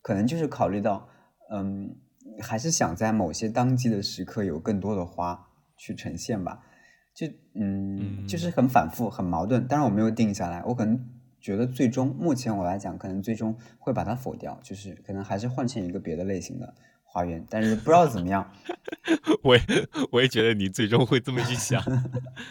[0.00, 1.06] 可能就是考虑到，
[1.52, 1.94] 嗯，
[2.40, 6.62] 还是想在某些当季的时刻有更多的花去呈现吧，
[7.14, 9.66] 就嗯，就是很反复，很矛盾。
[9.68, 10.98] 但是我没有定下来，我可能
[11.38, 16.74] 觉得最终目前我来讲，可能最终会把它否掉，就是可能还是换成一个别的类型的
[17.10, 18.48] 花园，但是不知道怎么样。
[19.42, 19.62] 我也
[20.12, 21.82] 我也觉得你最终会这么去想。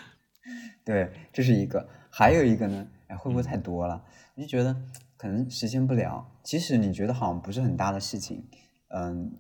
[0.83, 4.03] 对，这是一个，还有一个呢，哎，会不会太多了？
[4.35, 4.75] 你就觉得
[5.17, 6.25] 可能实现不了。
[6.43, 8.47] 即使你觉得好像不是很大的事情，
[8.89, 9.31] 嗯，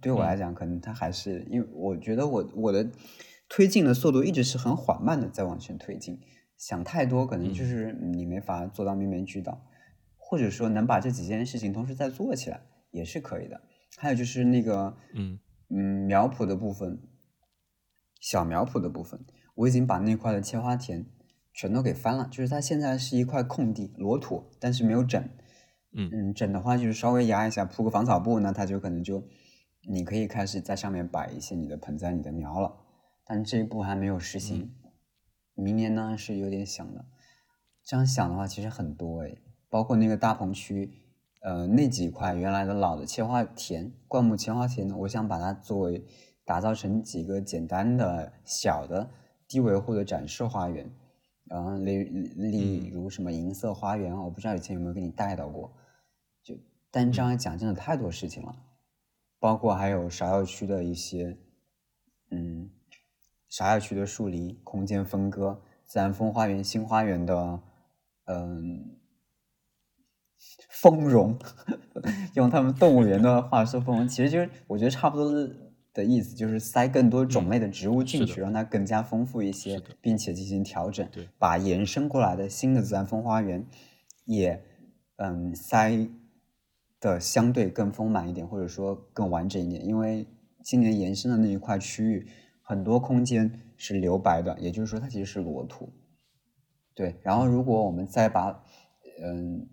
[0.00, 2.90] 对我来讲，可能它还是因为我觉得我我的
[3.48, 6.20] 推进的速度一直是很缓慢的在往前推进。
[6.56, 9.60] 想太多，可能就是你没法做到面面俱到，
[10.16, 13.60] 或者说能把这几件事情同时再做起来也是可以的。
[13.96, 17.00] 还有就是那个，嗯嗯，苗圃的部分，
[18.20, 19.24] 小苗圃的部分。
[19.54, 21.06] 我已经把那块的切花田
[21.52, 25.22] 全都给翻了，就是它现在是一块空地，裸土，但是没有整。
[25.96, 29.28] 嗯嗯，整的话就是稍微压一下，铺个防草布，那它就可能就
[29.88, 32.76] 你可以开始在上面摆一些你的盆栽、你的苗了。
[33.24, 34.74] 但这一步还没有实行，
[35.54, 37.06] 明年呢是有点想的。
[37.84, 39.38] 这样想的话，其实很多诶，
[39.70, 40.90] 包括那个大棚区，
[41.44, 46.02] 呃，那几块原来的老的切花田、灌木切花田呢，我想把它作为
[46.44, 49.10] 打造成几个简单的小的。
[49.46, 50.90] 低维护的展示花园，
[51.44, 55.70] 然后例例如什么银色花园我不知道以前有没有给你带到过。
[56.42, 56.56] 就
[56.90, 58.56] 单张讲真的太多事情了，
[59.38, 61.36] 包括还有芍药区的一些，
[62.30, 62.70] 嗯，
[63.50, 67.62] 芍药区的树篱空间分割，自然风花园新花园的，
[68.24, 68.96] 嗯，
[70.68, 71.38] 丰容，
[72.34, 75.48] 用他们动物园的话说丰容，其实就是我觉得差不多。
[75.94, 83.64] 的意思就是塞更多种类的植物进去，让它更加丰富一些，并且进行调整，把延伸过来的新的自然风花园
[84.24, 84.60] 也
[85.18, 86.08] 嗯塞
[86.98, 89.86] 的相对更丰满一点，或者说更完整一点。
[89.86, 90.26] 因为
[90.64, 92.26] 今年延伸的那一块区域
[92.60, 95.92] 很多空间是留白的，也就是说它其实是裸土。
[96.92, 98.64] 对，然后如果我们再把
[99.22, 99.68] 嗯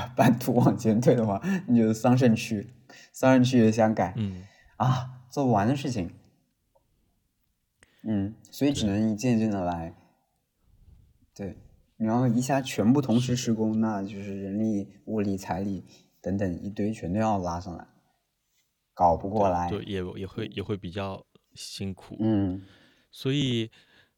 [0.16, 2.70] 版图往前推的话，你就是桑葚区，
[3.12, 4.44] 桑葚区也想改，嗯
[4.76, 5.18] 啊。
[5.32, 6.12] 做不完的事情，
[8.02, 9.94] 嗯，所以只能一件一件的来。
[11.34, 11.56] 对，
[11.96, 15.86] 你要一下全部同时施工，那就是人力、物力、财力
[16.20, 17.86] 等等一堆全都要拉上来，
[18.92, 19.70] 搞不过来。
[19.70, 21.24] 对，也也会也会比较
[21.54, 22.14] 辛苦。
[22.20, 22.60] 嗯，
[23.10, 23.70] 所以，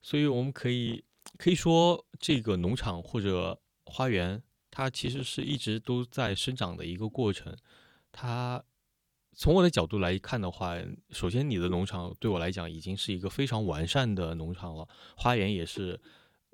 [0.02, 1.04] 所以我们可以
[1.38, 4.42] 可以说，这个农场或者花园，
[4.74, 7.56] 它其实是一直都在生长的一个过程，
[8.10, 8.60] 它。
[9.36, 10.76] 从我的角度来看的话，
[11.10, 16.00] 首先你的农场对我来讲已经是一个非常完善的农场了，花园也是，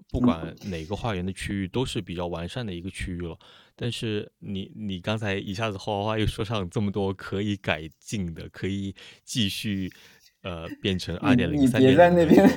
[0.08, 3.38] 不管哪个花园的区域都是比较完善的一个区域了。
[3.76, 9.92] 但是你你刚才一下子哗哗哗又说上这么多可以改进的，可以继续
[10.40, 11.92] 呃变成二点零、三点零。
[11.92, 12.48] 你别在那边，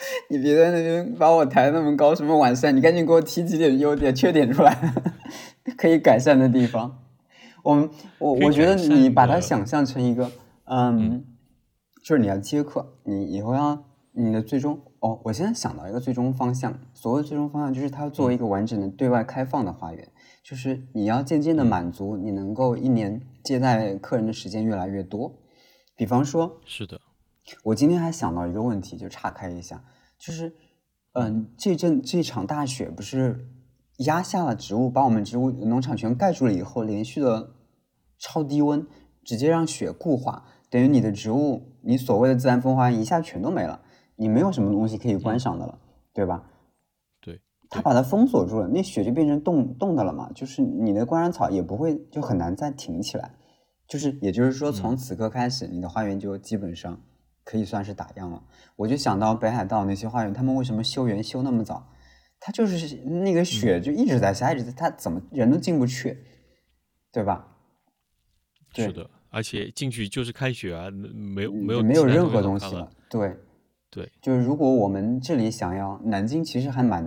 [0.30, 2.76] 你别在那边把我抬那么高，什么完善？
[2.76, 4.76] 你赶紧给我提几点优点、缺点出来，
[5.76, 7.04] 可以改善的地方。
[7.64, 10.30] 我我我觉得你把它想象成一个，
[10.64, 11.24] 嗯，
[12.04, 20.08] 就是你要接客，你以后要你的最终哦，我现在想到一个最终方向，所谓最终方向就是它作为一个完整的对外开放的花园，
[20.42, 25.34] 就是你要渐渐的满足你能够一年接待客人的时间越来越多。
[25.96, 27.00] 比方说，是的，
[27.64, 29.84] 我今天还想到一个问题，就岔开一下，
[30.18, 30.54] 就是
[31.12, 33.48] 嗯，这阵这场大雪不是
[33.98, 37.54] 压下了植物，把我们植物农场全盖住了以后，连续的。
[38.20, 38.84] 超低温
[39.22, 43.80] 直接让雪固化，等于你的植物，你所谓的自然风化一下全都没了，
[44.16, 45.78] 你没有什么东西可以观赏的了，
[46.12, 46.50] 对吧？
[47.20, 53.36] 对，它把它封锁住了，那雪就变成冻冻的了嘛，就是你的观赏草也不会就很难再挺起来，
[53.86, 57.00] 就是也就是说从此刻开始，你的花园就基本上
[57.48, 58.44] 可以算是打样了。
[58.76, 61.82] 我就想到北海道那些花园，他们为什么修园修那么早？
[62.38, 66.26] 他就是那个雪就一直在下，一直在，他怎么人都进不去，
[67.10, 67.56] 对吧？
[68.74, 72.90] 是的，而且进去就是开雪啊，没有没有没有任何东西了。
[73.08, 73.34] 对
[73.88, 77.02] 对，就是如果我们这里想要南京，其实还蛮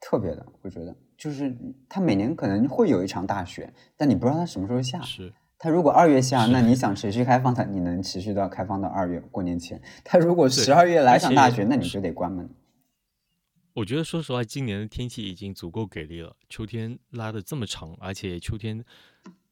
[0.00, 1.56] 特别的，我觉得，就是
[1.88, 5.00] 它每年可能会有一场大雪，但你不知道它什么时候下。
[5.02, 5.32] 是。
[5.58, 9.80] 它如果二月下，那你想持续开放它，你能持续到开放到二月过年前。
[10.04, 12.48] 它如果十二月来场大雪，那你就得关门。
[13.74, 16.36] 我觉得说实话，今年的天气已经足够给力了。
[16.48, 18.84] 秋天拉的这么长，而且秋天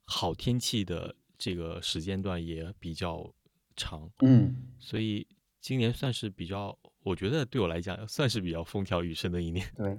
[0.05, 3.33] 好天气的这个时间段也比较
[3.75, 5.27] 长，嗯，所以
[5.61, 9.67] 今年算是比较，我觉得对我来讲算是比较风调雨顺的一年。
[9.75, 9.99] 对，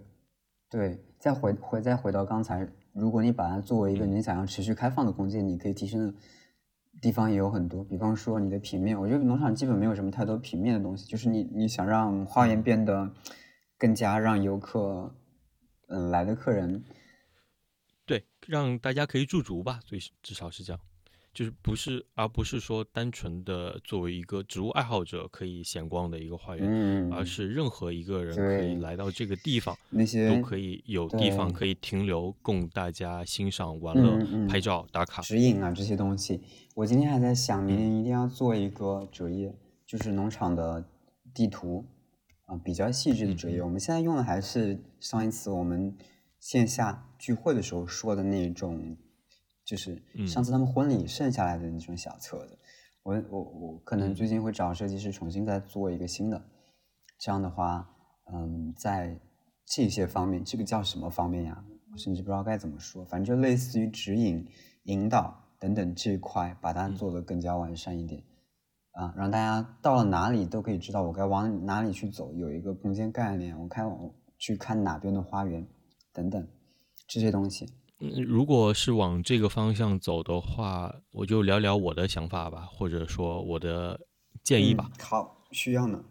[0.70, 6.14] 对，再回回再回到刚才，如果你把它作为一个你想要持续开放的空间，你可以提升的
[7.02, 7.84] 地方也有很多。
[7.84, 13.14] 比方说你的平面，我觉得农场基本没有什么太多平面的东西，就是你你想让花园变得。
[13.76, 15.14] 更加让游客，
[15.88, 16.86] 嗯，来的客人，
[18.06, 20.80] 对，让大家可以驻足吧，最至少是这样，
[21.34, 34.64] 就是不是，而不是说单纯的作为一个植物爱好者可以闲逛的一个花园，而是任何一个人可以来到这个地方，那些都可以有地方可以停留，供大家欣赏、玩乐、拍。
[34.64, 36.40] 照、打卡、指引啊这些东西。
[36.74, 39.54] 我今天还在想，明年一定要做一个折页，
[39.86, 40.86] 就是农场的
[41.34, 41.86] 地图。
[42.46, 45.94] 啊，比较细致的折页，我们现在用的还是上一次我们
[46.40, 48.96] 线下聚会的时候说的那种，
[49.66, 52.58] 就是上次他们婚礼剩下来的那种小册子。
[53.04, 56.42] 我我我可能最近会找设计师重新再做一个新的，
[57.20, 57.90] 这样的话，
[58.32, 59.20] 嗯，在
[59.66, 61.64] 这些方面，这个叫什么方面呀？
[61.92, 64.48] 我甚至不知道该怎么说，反正就类似于指引、
[64.84, 68.24] 引导等等这一块，把它做得更加完善一点。
[68.94, 75.68] 啊，让大家到了哪里都可以知道我该往哪里去走，有一个空间概念，我开往去看哪边的花园
[76.14, 76.48] 等等
[77.08, 77.68] 这些东西。
[78.04, 83.98] 嗯，如果是往这个方向走的话，我就聊聊我的想法吧，或者说我的
[84.44, 84.92] 建议吧。
[85.00, 86.04] 好，需要呢。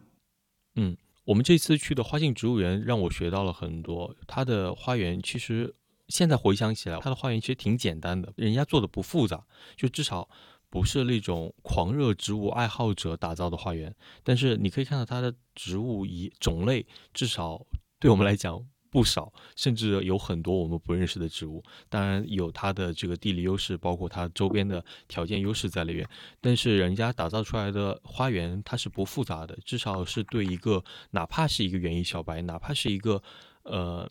[0.75, 4.15] 嗯，我们这次去的花信植物园让我学到了很多。
[4.25, 5.75] 它的花园其实
[6.07, 9.45] 现在回想起来，它的花园其实挺简单的，人家做的不复杂，
[9.77, 10.27] 就至少。
[10.69, 17.63] 不是那种狂热植物爱好者打造的花园，但是你可以看到它的植物以种类至少
[17.99, 18.59] 对我们来讲
[18.93, 21.63] 不少，甚至有很多我们不认识的植物。
[21.89, 26.07] 当然有它的这个地理优势，包括它周边的条件优势在里面。
[26.39, 33.19] 但是人家打造出来的花园它是不复杂的，至少是对一个哪怕是一个园艺小白，哪怕是一个
[33.63, 34.07] 呃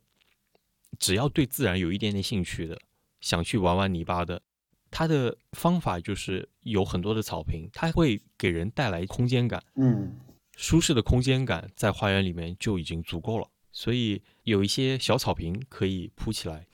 [0.98, 2.76] 只要对自然有一点点兴趣的，
[3.20, 4.42] 想去玩玩泥巴的。
[4.90, 10.18] 它的方法就是有很多的草坪，它会给人带来空间感，嗯，
[10.56, 13.48] 舒适的空间感在花园里面就已经足够了。
[13.72, 16.66] 所以有一些小草坪可以铺起来，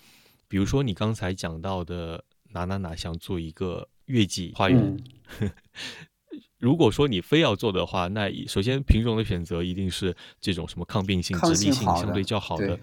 [0.48, 4.98] 比如说你刚才讲到的哪哪哪想做一个月季花园，
[6.58, 12.78] 如果说你非要做的话，那首先品种的选择一定是这种什么抗病性、直立性相对较好的，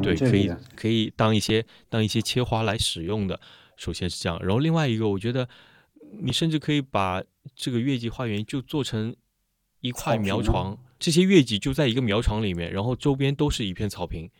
[0.00, 3.40] 对，可以可以当一些当一些切花来使用的。
[3.76, 5.48] 首先是这样，然后另外一个，我觉得
[6.20, 7.22] 你甚至可以把
[7.56, 9.14] 这个月季花园就做成
[9.80, 14.30] 一块苗床，这些月季就在一个苗场里面，然后周边都是一片草坪。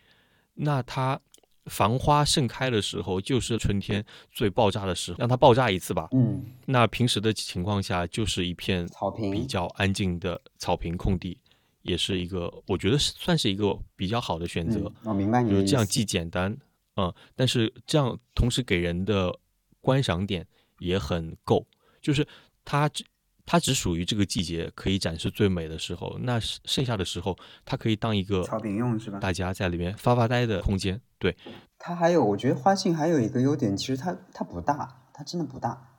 [0.53, 1.19] 那它
[1.65, 6.07] 繁花盛开的时候，就是春天最爆炸的时候，让它爆炸一次吧。
[6.11, 6.43] 嗯。
[6.65, 11.39] 那平时的情况下，就是一片草坪，比较安静的草坪空地，
[11.83, 14.91] 也是一个我觉得算是一个比较好的选择。
[15.03, 16.55] 我明白你就是这样既简单。
[16.95, 19.33] 嗯，但是这样同时给人的
[19.79, 20.45] 观赏点
[20.79, 21.65] 也很够，
[22.01, 22.27] 就是
[22.65, 23.05] 它只
[23.51, 27.35] 它只属于这个季节可以展示最美的时候，那剩下的时候
[27.65, 29.17] 它可以当一个草坪用是吧？
[29.17, 31.01] 大家在里面发发呆的空间。
[31.17, 31.35] 对，
[31.79, 35.89] 它还有，我觉得花信还有一个优点，其实它它不大，它真的不大。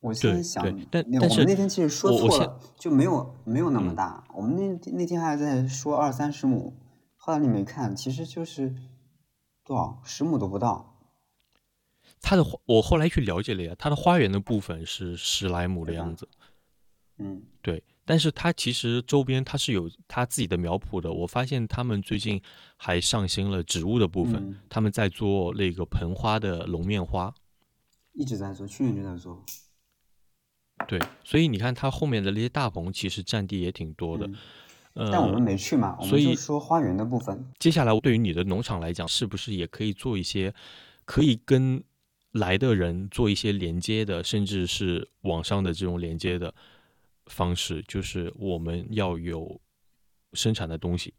[0.00, 4.22] 我现在想，但但是我们那天其实说错了，就没有没有那么大。
[4.34, 6.76] 我们那那天还在说二三十亩，
[7.16, 8.74] 后来你没看，其实就是。
[9.62, 10.96] 多少十亩都不到，
[12.20, 16.28] 它的我后来去了解了呀，它的花园的部分是十来亩的样子。
[16.32, 16.39] 嗯，
[17.62, 21.12] 对，但是它其实周边它是有它自己的苗圃的。
[21.12, 22.40] 我发现他们最近
[22.76, 27.32] 还上新了植物的部分，他们在做那个盆花的龙面花，
[28.12, 29.44] 一直在做，去年就在做。
[30.88, 34.28] 对，所以你看它后面的那些大棚，其实占地也挺多的。
[34.94, 37.46] 但我们没去嘛，所以说花园的部分。
[37.58, 40.52] 接下来，对于你的农场来讲，是不是也可以做一些
[41.04, 41.82] 可以跟
[42.32, 46.52] 来的人做一些连接的，甚至是网上的这种连接的
[47.30, 49.60] 方式，就是我们要有
[50.32, 51.14] 生产的东西，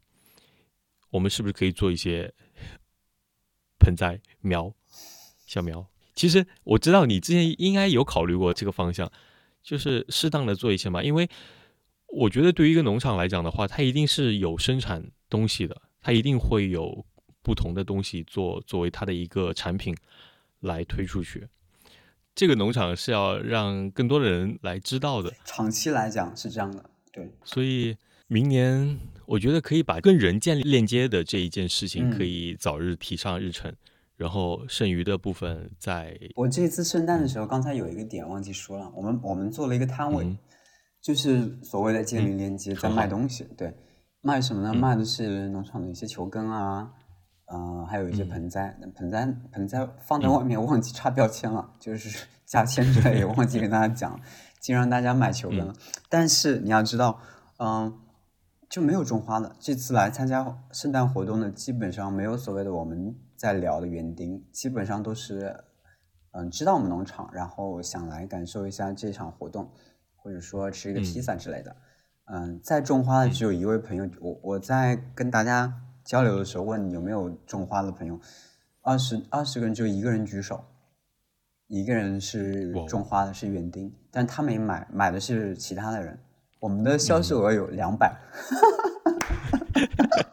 [1.10, 2.32] 我们是不是可以做一些
[3.80, 4.72] 盆栽苗、
[5.46, 5.84] 小苗？
[6.14, 9.10] 其实我知道你之前应该有考虑过这个方向，
[9.62, 11.02] 就是适当的做一些嘛。
[11.02, 11.28] 因为
[12.06, 17.04] 我觉得对于一个农场来讲的话，它一定是有生产东西的，它一定会有
[17.42, 19.96] 不同的东西做作为它的一个产品
[20.60, 21.48] 来推出去。
[22.34, 25.32] 这个农场是要让更多的人来知道的。
[25.44, 27.30] 长期来讲是这样的，对。
[27.44, 33.72] 所以明年我觉得可以把跟人建立链接的这一件事情可以早日提上日程。
[34.14, 36.16] 然后剩余的部分在。
[36.36, 40.36] 我这次圣诞的时候，刚才有一个点忘记说了，我们我们做了一个摊位，
[41.00, 43.44] 就是所谓的建立链接，在卖东西。
[43.56, 43.74] 对，
[44.20, 44.72] 卖什么呢？
[44.72, 46.92] 卖的是农场的一些球根啊，
[47.46, 48.76] 呃，还有一些盆栽。
[48.94, 54.20] 盆栽盆栽放在外面忘记插标签了，就是 价签之类也忘记跟大家讲，
[54.60, 55.74] 竟让大家买球根了。
[56.08, 57.18] 但是你要知道，
[57.58, 57.98] 嗯，
[58.68, 59.56] 就没有种花的。
[59.58, 63.14] 这次来参加圣诞活动的，基本上没有所谓的我们。
[63.34, 65.64] 在聊的园丁基本上都是，
[66.30, 69.68] 嗯，知道我们农场，然后想来感受一下这场活动，
[70.14, 71.74] 或者说吃一个披萨之类的。
[72.26, 75.74] 嗯，在种花的只有一位朋友，我我在跟大家
[76.04, 78.18] 交流的时候问有没有种花的朋友，
[78.80, 80.64] 二十二十个人就一个人举手，
[81.68, 86.18] 一个人是种花的，是园丁，但他没买，买的是其他的人。
[86.60, 88.14] 我们的销售额有两百。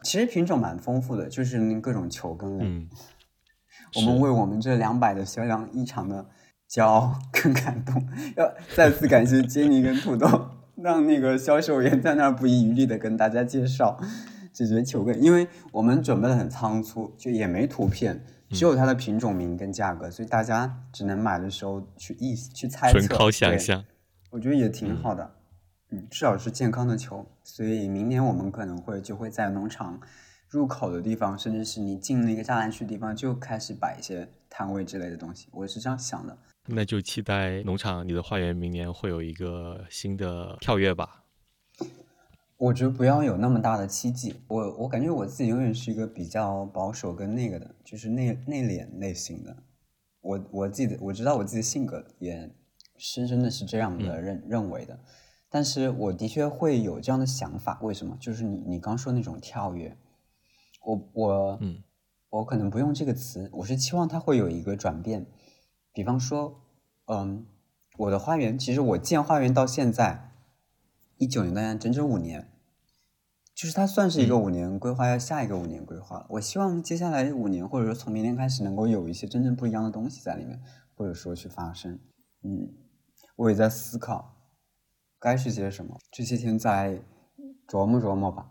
[0.02, 2.88] 其实品种蛮丰富的，就是那各种球根类。
[3.96, 6.26] 我们为我们这两百的销量异常的
[6.68, 14.00] 骄傲跟感动，要再次感谢杰尼跟土豆，让那个销售员在那儿不遗余力的跟大家介绍
[14.66, 22.98] 这些球根，因为我们准备的很仓促，就也没图片，只有它的品种名跟价格，所以大家只能买的时候去意去猜测。
[22.98, 23.84] 纯靠想象，
[24.30, 25.36] 我觉得也挺好的。
[25.90, 30.00] 嗯，至少是健康的球，所以明年我们可能会就会在农场
[30.48, 35.48] 入口的地方，甚至是你进那个栅栏区的地方，就开始摆一些摊位之类的东西。
[35.50, 36.38] 我是这样想的。
[36.66, 41.19] 那就期待农场你的花园明年会有一个新的跳跃吧。
[42.60, 44.34] 我觉得不要有那么大的期冀。
[44.46, 49.56] 我我感觉我自己永远是一个比较保守跟那个的，就是内内敛类型的。
[50.20, 52.54] 我我自己的我知道我自己的性格也
[52.98, 55.00] 深深的是这样的认认为的。
[55.48, 58.14] 但是我的确会有这样的想法，为什么？
[58.20, 59.96] 就是你你刚说那种跳跃，
[60.84, 61.82] 我我嗯，
[62.28, 65.24] 我可能不用这个词，我是期望它会有一个转变。
[65.94, 66.60] 比方说，
[67.06, 67.46] 嗯，
[67.96, 70.30] 我的花园，其实我建花园到现在
[71.16, 72.48] 一九年，大概整整五年，
[73.60, 76.26] 就是它算是一个五年规划，要下一个五年规划了。
[76.30, 80.58] 我希望接下来五年，或者说从明年开始，能够有一些真正不一样的东西在里面，
[80.94, 82.00] 或者说去发生。
[82.42, 82.72] 嗯，
[83.36, 84.34] 我也在思考。
[85.18, 85.94] 该是些什么？
[86.10, 87.02] 这些天在
[87.68, 88.50] 琢磨琢磨吧。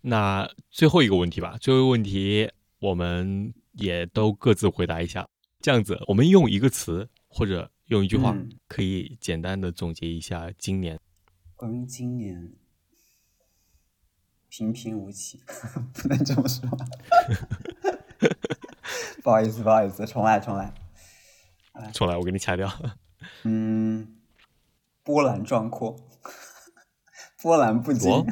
[0.00, 5.28] 那最后一个问题吧，最后一个问题我们也都各自回答一下。
[5.60, 10.98] 这样子，我们用一个词或者用一句话，可以简单的总结一下今年。
[11.54, 12.52] 关于今年，
[14.56, 15.42] 平平无奇，
[15.92, 16.62] 不能这么说。
[19.20, 20.72] 不好意思，不好意思，重来，重来。
[21.92, 22.70] 重来，我给你掐掉。
[23.42, 24.14] 嗯。
[25.02, 25.96] 波澜壮阔，
[27.42, 28.24] 波澜不惊，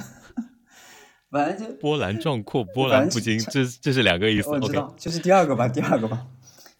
[1.29, 4.49] 反正就波澜壮阔， 波澜不惊，这这是两个意思。
[4.49, 6.29] 我知道，就是第二个吧，第二个吧，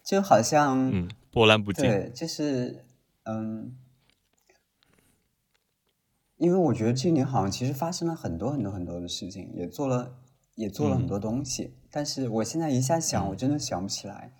[0.03, 2.85] 就好像嗯，波澜不惊，对，就是
[3.25, 3.75] 嗯，
[6.37, 10.15] 因为我觉得这一年好像其实发生了很多很多很多的事情，也做了
[10.55, 14.33] 也做了很多东西，但是我现在一下想，我真的想不起来。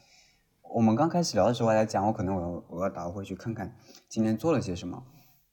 [0.76, 3.78] 我们刚开始聊的时候，我在讲，我可能我我要倒回去看看
[4.10, 5.06] 今年做了些什么。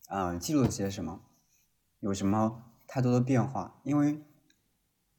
[0.09, 1.21] 嗯，记录了些什么？
[2.01, 3.81] 有什么太多的变化？
[3.85, 4.23] 因为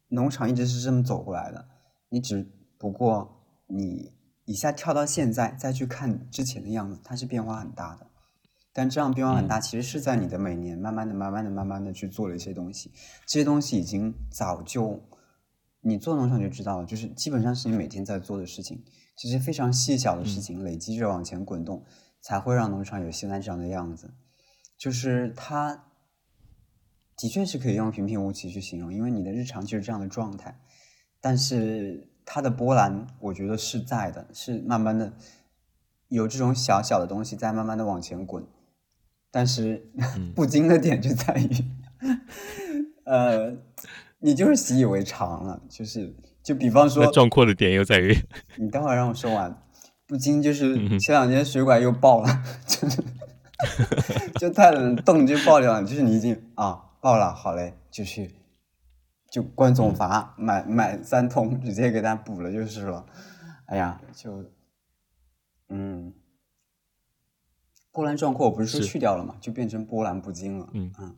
[0.08, 1.68] 农场一直是这么走过来的，
[2.08, 4.12] 你只不过你
[4.44, 8.08] 一下跳到现在，再去看之前的样子，它是变化很大的。
[8.72, 12.90] 但这样变化很大，其实是在你的每年慢慢的、慢慢的、慢慢的去做了一些东西。
[13.26, 15.02] 这些东西已经早就
[15.82, 18.82] 你做农场就知道了，就是基本上是你每天在做的事情，
[19.16, 21.84] 其实非常细小的事情累积着往前滚动，
[22.22, 24.14] 才会让农场有现在这样的样子。
[24.78, 25.84] 就是它，
[27.16, 30.58] 的确是可以用平平无奇去形容，因为你的日常就是这样的状态。
[31.20, 35.12] 但是它的波澜，我觉得是在的，是慢慢的
[36.08, 38.46] 有这种小小的东西在慢慢的往前滚。
[39.32, 39.90] 但是
[40.36, 41.50] 不精的点就在于，
[43.04, 43.56] 呃，
[44.20, 45.60] 你就是习以为常了。
[45.68, 46.14] 就是
[46.44, 48.16] 就比方说，壮阔的点又在于，
[48.56, 49.60] 你待会儿让我说完。
[50.06, 53.02] 不精就是前两天水管又爆了， 就是。
[54.40, 55.84] 就太冷，冻就爆掉了。
[55.84, 58.34] 就是你已经啊爆了，好嘞，就去
[59.30, 63.06] 就关总阀买买三桶，直接给他补了就是了。
[63.66, 64.50] 哎呀，就
[65.68, 66.12] 嗯，
[67.92, 70.68] 波澜壮阔不是说去掉了嘛，就变成波澜不惊了。
[70.72, 71.14] 嗯嗯，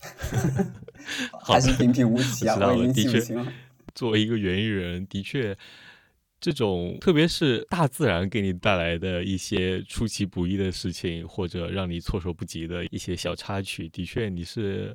[1.44, 3.52] 还是平平无奇啊，我已经记不清了。
[3.94, 5.56] 作为一个园艺人，的确。
[6.40, 14.94] 这种特别是大自然给你带来的一些出其不意的事情，或者让你措手不及的一些小插曲，的确你是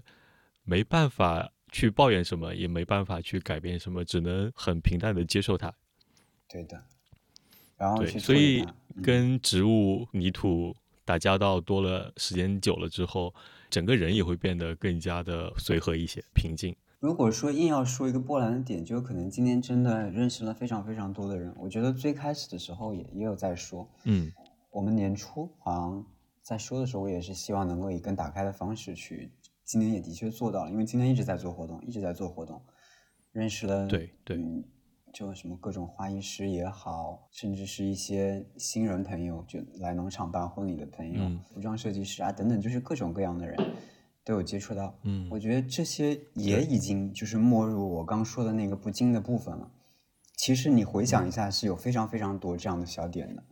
[0.64, 5.74] 没办法去抱怨什么，也没办法去改变什么，只能很平淡的接受它。
[6.48, 6.80] 对的。
[7.78, 8.64] 然后对，所以
[9.02, 10.76] 跟植物、泥土
[11.10, 13.34] 打交道多了，时间久了之后，
[13.68, 16.76] 整个人也会变得更加的随和一些、平静。
[17.00, 21.52] 如果说硬要说一个波澜的点，就可能今天真的认识了非常非常多的人。
[21.58, 24.32] 我觉得最开始的时候也也有在说，嗯，
[24.70, 26.06] 我们年初好像
[26.44, 29.32] 在说的时候，我也是希望能够以更打开的方式去。
[29.66, 32.62] 今年也的确做到了，因为今年一直在做活动，一直在做活动，
[33.32, 34.38] 认识了对对，
[35.14, 41.22] 就什么各种花艺师也好，甚至是一些新人朋友，就来农场办婚礼的朋友，
[41.54, 43.58] 服装设计师啊等等，就是各种各样的人。
[44.26, 49.72] 都有接触到，嗯，我觉得这些也已经就是没入我刚说的那个不精的部分了。
[50.36, 53.44] 其实你回想一下，是有非常非常多这样的小点的。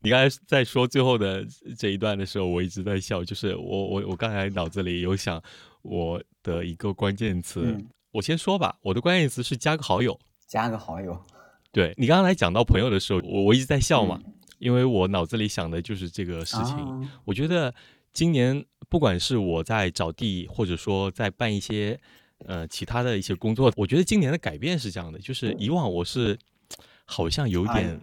[0.00, 1.44] 你刚才在说最后的
[1.76, 5.42] 这一段的时候，我一直在笑，就是我我我刚才脑子里有想
[5.82, 7.76] 我的一个关键词，
[8.12, 11.18] 我先说吧，我的关键词是加个好友，加个好友。
[11.72, 14.20] 对你刚刚来讲到朋友的时候，我我一直在笑嘛，
[14.58, 17.08] 因为我脑子里想的就是这个事情。
[17.24, 17.74] 我觉得
[18.12, 18.64] 今年。
[18.90, 21.98] 不管是我在找地，或者说在办一些
[22.46, 26.38] 呃其他的一些工作，我觉得今年的改变是这样的，就是以往我是
[27.06, 27.98] 好像有点，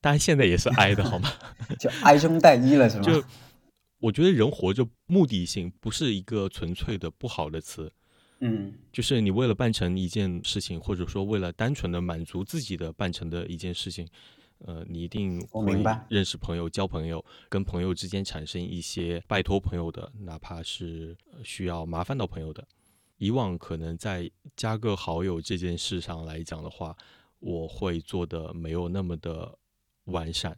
[0.00, 1.32] 当然现在也是哀的好吗？
[1.80, 3.02] 就哀中带一了是吗？
[3.02, 3.24] 就
[3.98, 7.90] 我觉得人活着目的性不是一个纯粹的不好的词，
[8.40, 14.06] 嗯，就是你为了办成一件事情，或者说为了单纯的满足自己的办成的一件事情。
[14.60, 21.14] 呃，你一定会认识朋友、交朋友，跟朋友之间产生一些拜托朋友的，哪怕是
[21.44, 22.66] 需要麻烦到朋友的。
[23.18, 26.96] 以往可能在加个好友这件事上来讲的话，
[27.38, 29.58] 我会做的没有那么的
[30.04, 30.56] 完善。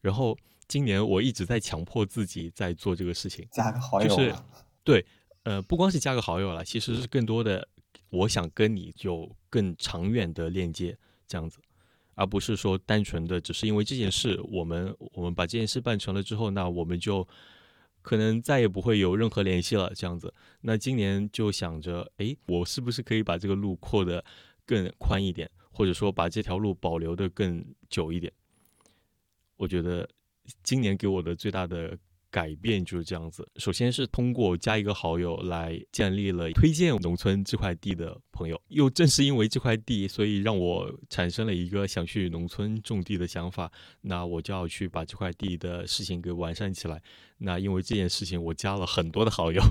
[0.00, 0.34] 然后
[0.66, 4.34] 今年我一直在强迫自己在做这个事情，加个好友，就是
[4.82, 5.04] 对，
[5.46, 7.68] 呃，不光是加个好友了，其实是更多的，
[8.10, 11.60] 我想跟你有更长远的链接，这样子。
[12.16, 17.24] 而不是说单纯的只是因为这件事，我们我们把这件事办成了之后，那我们就
[18.02, 19.92] 可能再也不会有任何联系了。
[19.94, 24.24] 这样子，那今年就想着，哎，我是不是可以把这个路扩得
[24.64, 28.32] 更宽一点，或者说把这条路保留的更久一点？
[29.56, 30.08] 我觉得
[30.64, 31.96] 今年给我的最大的。
[32.30, 33.48] 改变就是这样子。
[33.56, 43.70] 首先是通过加一个好友来建立了推荐农村这块地的朋友，又正是因为这块地，所以让我产生了一个想去农村种地的想法。
[44.02, 47.02] 那我就要去把这块地的事情给完善起来。
[47.38, 49.62] 那因为这件事情，我加了很多的好友，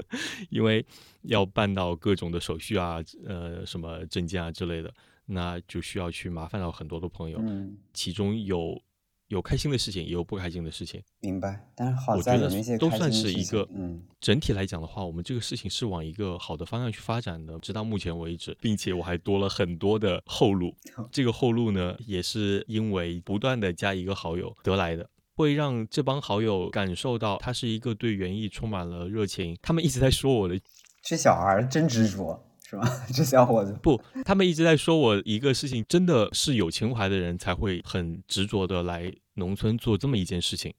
[0.50, 0.84] 因为
[1.22, 4.92] 要办到各种的手续啊，呃，什么证件啊之类的，
[5.26, 7.38] 那就需要去麻烦到很多的朋友。
[7.42, 8.80] 嗯，其中有。
[9.28, 11.02] 有开心的事情，也有不开心的事情。
[11.20, 20.74] 明白，但是好在那些都算是一个，嗯，整体来讲的话，我们这个事情是往一个好的方向去发展的，直到目前为止，并且我还多了很多的后路。
[21.10, 29.56] 这个后路呢，也是因为不断的加一个好友得来的，会让这帮好友感受到他是一个对园艺充满了热情。
[29.62, 30.60] 他们一直在说我的，
[31.02, 32.40] 这小孩真执着。
[32.68, 32.88] 是吧？
[33.14, 40.74] 这小伙子不，他们一直在说我一个事情，真的是有情怀的人才会很执着的来农村做这么一件事情。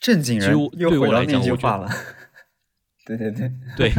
[0.00, 1.88] 正经人又回来那句话了。
[3.06, 3.92] 对对对对，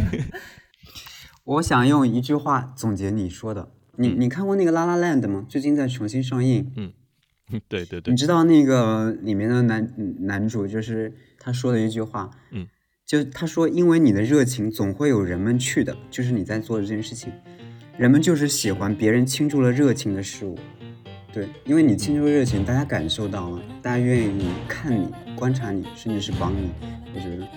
[1.46, 3.72] 我想用一句话总结你说的。
[3.98, 5.46] 你你看过那个《拉拉 land》吗？
[5.48, 6.72] 最近在重新上映。
[6.76, 6.92] 嗯，
[7.70, 8.12] 对对对。
[8.12, 12.32] 你知道那个里面的男男主就是他说的一句话。
[12.52, 12.68] 嗯。
[13.06, 17.32] 就他说，因为你的热情总会有人们去的，就是你在做这件事情，
[17.97, 20.58] 人们就是喜欢别人倾注了热情的事物。
[21.32, 26.70] 对，因为你倾注热情，大家感受到了，大家愿意看你、观察你，甚至是帮你。
[27.14, 27.47] 我觉得，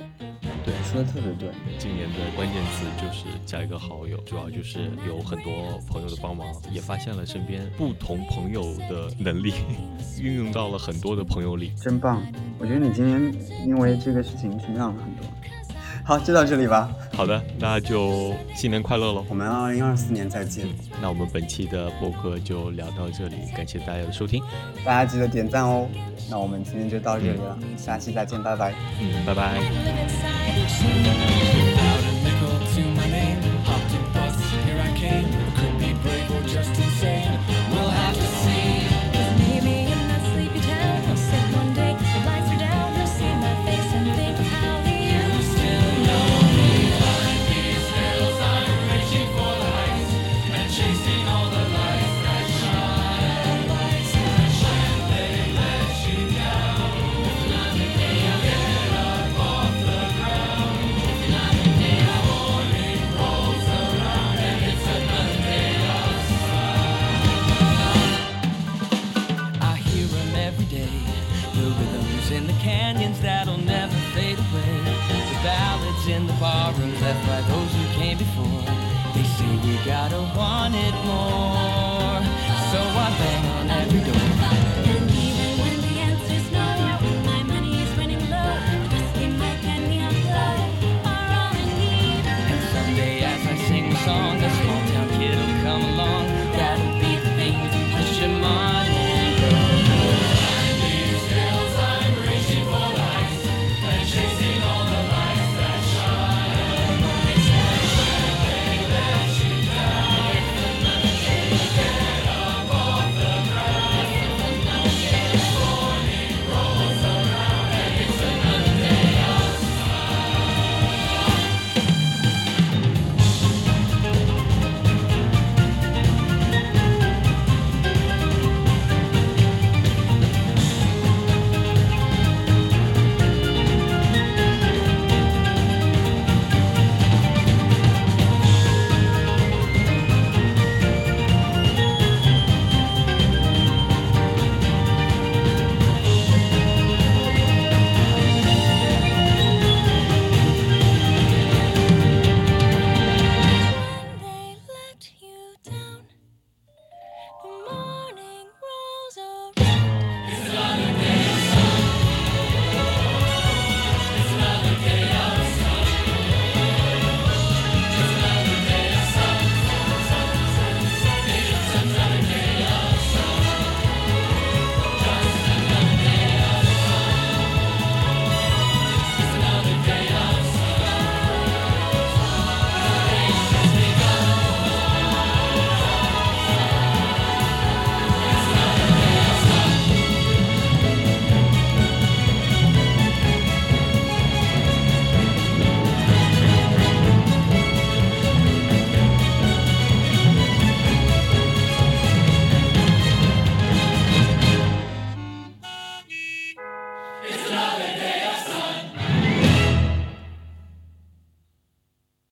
[0.66, 1.48] 对，说的特别对。
[1.78, 9.54] 今年的关键词就是加一个好友，主要就是有很多朋友的帮忙，也发现了身边不同朋友的能力，
[10.20, 12.20] 运用到了很多的朋友里，真棒。
[12.58, 13.32] 我觉得你今天
[13.64, 15.24] 因为这个事情成长了很多。
[16.06, 16.88] 好，就到这里吧。
[17.12, 19.24] 好的，那就新年快乐喽！
[19.28, 20.68] 我们二零二四年再见。
[21.02, 24.40] 那我们本期的播客就聊到这里，感谢大家的收听，
[24.84, 25.88] 大家记得点赞哦。
[26.30, 28.72] 那我们今天就到这里了，下期再见，拜拜。
[29.00, 29.60] 嗯，拜拜。